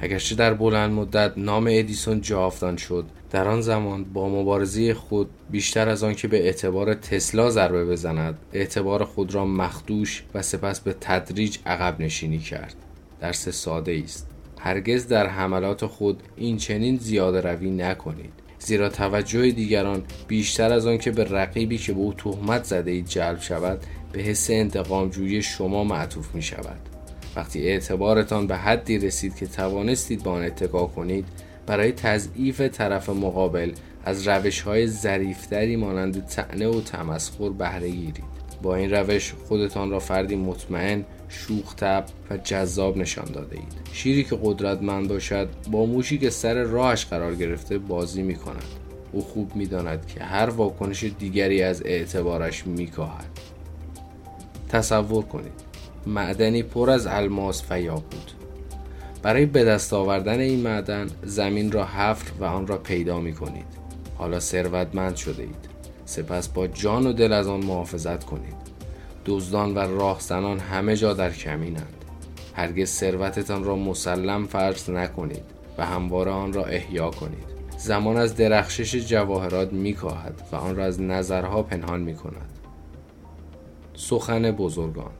اگرچه 0.00 0.34
در 0.34 0.54
بلند 0.54 0.92
مدت 0.92 1.32
نام 1.36 1.66
ادیسون 1.70 2.20
جاودان 2.20 2.76
شد 2.76 3.04
در 3.30 3.48
آن 3.48 3.60
زمان 3.60 4.04
با 4.04 4.28
مبارزه 4.28 4.94
خود 4.94 5.30
بیشتر 5.50 5.88
از 5.88 6.04
آن 6.04 6.14
که 6.14 6.28
به 6.28 6.44
اعتبار 6.44 6.94
تسلا 6.94 7.50
ضربه 7.50 7.84
بزند 7.84 8.38
اعتبار 8.52 9.04
خود 9.04 9.34
را 9.34 9.44
مخدوش 9.44 10.22
و 10.34 10.42
سپس 10.42 10.80
به 10.80 10.96
تدریج 11.00 11.58
عقب 11.66 12.00
نشینی 12.00 12.38
کرد. 12.38 12.74
درس 13.20 13.48
ساده 13.48 14.00
است. 14.04 14.30
هرگز 14.58 15.08
در 15.08 15.26
حملات 15.26 15.86
خود 15.86 16.22
این 16.36 16.56
چنین 16.56 16.96
زیاده 16.96 17.40
روی 17.40 17.70
نکنید 17.70 18.32
زیرا 18.58 18.88
توجه 18.88 19.50
دیگران 19.50 20.02
بیشتر 20.28 20.72
از 20.72 20.86
آن 20.86 20.98
که 20.98 21.10
به 21.10 21.24
رقیبی 21.24 21.78
که 21.78 21.92
به 21.92 21.98
او 21.98 22.14
تهمت 22.14 22.64
زده 22.64 22.90
اید 22.90 23.06
جلب 23.08 23.40
شود 23.40 23.80
به 24.12 24.20
حس 24.20 24.50
انتقام 24.50 25.08
جویی 25.08 25.42
شما 25.42 25.84
معطوف 25.84 26.34
می 26.34 26.42
شود 26.42 26.80
وقتی 27.36 27.68
اعتبارتان 27.68 28.46
به 28.46 28.56
حدی 28.56 28.98
رسید 28.98 29.36
که 29.36 29.46
توانستید 29.46 30.22
با 30.22 30.32
آن 30.32 30.42
اتکا 30.42 30.86
کنید 30.86 31.24
برای 31.66 31.92
تضعیف 31.92 32.60
طرف 32.60 33.08
مقابل 33.08 33.72
از 34.04 34.28
روش 34.28 34.60
های 34.60 34.86
ظریفتری 34.86 35.76
مانند 35.76 36.26
تعنه 36.26 36.68
و 36.68 36.80
تمسخر 36.80 37.48
بهره 37.48 37.90
گیرید. 37.90 38.40
با 38.62 38.76
این 38.76 38.90
روش 38.90 39.34
خودتان 39.48 39.90
را 39.90 39.98
فردی 39.98 40.36
مطمئن 40.36 41.04
شوخ 41.28 41.74
و 42.30 42.36
جذاب 42.44 42.96
نشان 42.96 43.24
داده 43.24 43.56
اید. 43.56 43.72
شیری 43.92 44.24
که 44.24 44.38
قدرتمند 44.42 45.08
باشد 45.08 45.48
با 45.70 45.86
موشی 45.86 46.18
که 46.18 46.30
سر 46.30 46.62
راهش 46.62 47.04
قرار 47.04 47.34
گرفته 47.34 47.78
بازی 47.78 48.22
می 48.22 48.34
کند 48.34 48.64
او 49.12 49.20
خوب 49.20 49.56
می 49.56 49.66
داند 49.66 50.06
که 50.06 50.24
هر 50.24 50.50
واکنش 50.50 51.04
دیگری 51.04 51.62
از 51.62 51.82
اعتبارش 51.84 52.66
می 52.66 52.86
کاهد. 52.86 53.40
تصور 54.68 55.24
کنید. 55.24 55.69
معدنی 56.06 56.62
پر 56.62 56.90
از 56.90 57.06
الماس 57.06 57.62
و 57.70 57.80
یاقوت 57.80 58.34
برای 59.22 59.46
به 59.46 59.64
دست 59.64 59.92
آوردن 59.92 60.38
این 60.38 60.60
معدن 60.60 61.06
زمین 61.22 61.72
را 61.72 61.84
حفر 61.84 62.32
و 62.40 62.44
آن 62.44 62.66
را 62.66 62.78
پیدا 62.78 63.20
می 63.20 63.32
کنید. 63.32 63.66
حالا 64.18 64.40
ثروتمند 64.40 65.16
شده 65.16 65.42
اید. 65.42 65.68
سپس 66.04 66.48
با 66.48 66.66
جان 66.66 67.06
و 67.06 67.12
دل 67.12 67.32
از 67.32 67.48
آن 67.48 67.64
محافظت 67.64 68.24
کنید. 68.24 68.70
دزدان 69.26 69.74
و 69.74 69.78
راهزنان 69.78 70.58
همه 70.58 70.96
جا 70.96 71.12
در 71.14 71.30
کمینند. 71.30 72.04
هرگز 72.54 72.90
ثروتتان 72.90 73.64
را 73.64 73.76
مسلم 73.76 74.46
فرض 74.46 74.90
نکنید 74.90 75.42
و 75.78 75.86
همواره 75.86 76.30
آن 76.30 76.52
را 76.52 76.64
احیا 76.64 77.10
کنید. 77.10 77.50
زمان 77.78 78.16
از 78.16 78.36
درخشش 78.36 78.94
جواهرات 78.94 79.72
میکاهد 79.72 80.42
و 80.52 80.56
آن 80.56 80.76
را 80.76 80.84
از 80.84 81.00
نظرها 81.00 81.62
پنهان 81.62 82.00
می 82.00 82.14
کند. 82.14 82.50
سخن 83.94 84.50
بزرگان 84.50 85.10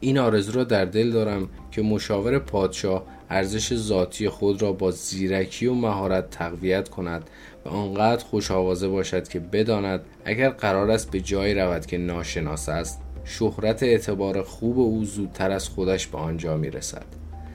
این 0.00 0.18
آرزو 0.18 0.52
را 0.52 0.64
در 0.64 0.84
دل 0.84 1.10
دارم 1.10 1.48
که 1.70 1.82
مشاور 1.82 2.38
پادشاه 2.38 3.04
ارزش 3.30 3.74
ذاتی 3.74 4.28
خود 4.28 4.62
را 4.62 4.72
با 4.72 4.90
زیرکی 4.90 5.66
و 5.66 5.74
مهارت 5.74 6.30
تقویت 6.30 6.88
کند 6.88 7.30
و 7.64 7.68
آنقدر 7.68 8.24
خوش 8.24 8.50
آوازه 8.50 8.88
باشد 8.88 9.28
که 9.28 9.40
بداند 9.40 10.00
اگر 10.24 10.50
قرار 10.50 10.90
است 10.90 11.10
به 11.10 11.20
جایی 11.20 11.54
رود 11.54 11.86
که 11.86 11.98
ناشناس 11.98 12.68
است. 12.68 13.00
شهرت 13.28 13.82
اعتبار 13.82 14.42
خوب 14.42 14.78
او 14.78 15.04
زودتر 15.04 15.50
از 15.50 15.68
خودش 15.68 16.06
به 16.06 16.18
آنجا 16.18 16.56
می 16.56 16.70
رسد 16.70 17.04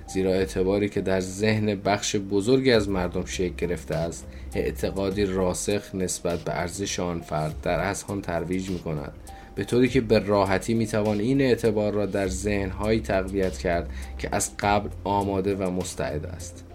زیرا 0.08 0.34
اعتباری 0.34 0.90
که 0.90 1.02
در 1.02 1.20
ذهن 1.20 1.76
بخش 1.76 2.16
بزرگی 2.16 2.72
از 2.72 2.90
مردم 2.90 3.26
شکل 3.26 3.56
گرفته 3.56 3.96
است 3.96 4.28
اعتقادی 4.56 5.26
راسخ 5.26 5.96
نسبت 5.96 6.40
به 6.40 6.60
ارزش 6.60 7.00
آن 7.00 7.22
فرد 7.22 7.62
در 7.62 7.80
اذهان 7.80 8.22
ترویج 8.22 8.70
می 8.70 8.80
کند 8.80 9.12
به 9.56 9.64
طوری 9.64 9.88
که 9.88 10.02
به 10.02 10.20
راحتی 10.20 10.74
می‌توان 10.74 11.20
این 11.20 11.42
اعتبار 11.42 11.94
را 11.94 12.06
در 12.06 12.28
ذهنهایی 12.28 13.00
تقویت 13.00 13.58
کرد 13.58 13.90
که 14.18 14.30
از 14.32 14.52
قبل 14.60 14.90
آماده 15.04 15.56
و 15.56 15.72
مستعد 15.72 16.26
است. 16.26 16.66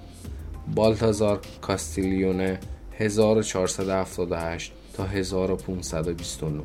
بالتازار 0.74 1.40
کاستیلیونه 1.60 2.60
1478 2.98 4.72
تا 4.94 5.04
1529 5.04 6.62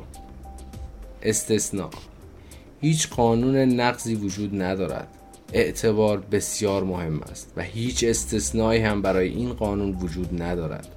استثناء. 1.22 1.90
هیچ 2.80 3.08
قانون 3.08 3.56
نقضی 3.56 4.14
وجود 4.14 4.62
ندارد. 4.62 5.08
اعتبار 5.52 6.20
بسیار 6.20 6.84
مهم 6.84 7.20
است 7.20 7.52
و 7.56 7.62
هیچ 7.62 8.04
استثنایی 8.04 8.80
هم 8.80 9.02
برای 9.02 9.28
این 9.28 9.52
قانون 9.52 9.94
وجود 9.94 10.42
ندارد. 10.42 10.93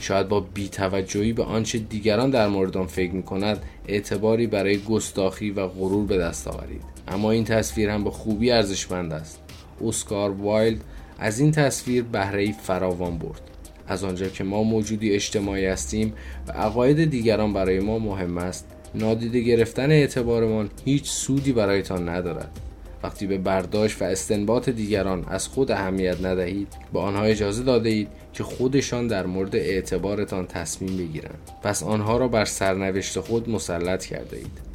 شاید 0.00 0.28
با 0.28 0.40
بیتوجهی 0.40 1.32
به 1.32 1.42
آنچه 1.42 1.78
دیگران 1.78 2.30
در 2.30 2.48
مورد 2.48 2.76
آن 2.76 2.86
فکر 2.86 3.12
می 3.12 3.22
کند 3.22 3.62
اعتباری 3.88 4.46
برای 4.46 4.78
گستاخی 4.78 5.50
و 5.50 5.66
غرور 5.66 6.06
به 6.06 6.18
دست 6.18 6.48
آورید. 6.48 6.82
اما 7.08 7.30
این 7.30 7.44
تصویر 7.44 7.90
هم 7.90 8.04
به 8.04 8.10
خوبی 8.10 8.50
ارزشمند 8.50 9.12
است. 9.12 9.40
اسکار 9.84 10.30
وایلد 10.30 10.84
از 11.18 11.40
این 11.40 11.50
تصویر 11.50 12.02
بهره 12.02 12.52
فراوان 12.52 13.18
برد. 13.18 13.40
از 13.86 14.04
آنجا 14.04 14.28
که 14.28 14.44
ما 14.44 14.62
موجودی 14.62 15.12
اجتماعی 15.12 15.66
هستیم 15.66 16.12
و 16.48 16.52
عقاید 16.52 17.10
دیگران 17.10 17.52
برای 17.52 17.80
ما 17.80 17.98
مهم 17.98 18.38
است 18.38 18.66
نادیده 18.94 19.40
گرفتن 19.40 19.90
اعتبارمان 19.90 20.70
هیچ 20.84 21.10
سودی 21.10 21.52
برایتان 21.52 22.08
ندارد. 22.08 22.60
وقتی 23.02 23.26
به 23.26 23.38
برداشت 23.38 24.02
و 24.02 24.04
استنباط 24.04 24.68
دیگران 24.68 25.24
از 25.28 25.48
خود 25.48 25.70
اهمیت 25.70 26.24
ندهید 26.24 26.68
به 26.92 27.00
آنها 27.00 27.22
اجازه 27.22 27.62
داده 27.62 28.06
که 28.32 28.44
خودشان 28.44 29.06
در 29.06 29.26
مورد 29.26 29.56
اعتبارتان 29.56 30.46
تصمیم 30.46 30.96
بگیرند 30.96 31.50
پس 31.62 31.82
آنها 31.82 32.16
را 32.16 32.28
بر 32.28 32.44
سرنوشت 32.44 33.20
خود 33.20 33.50
مسلط 33.50 34.04
کرده 34.04 34.36
اید. 34.36 34.69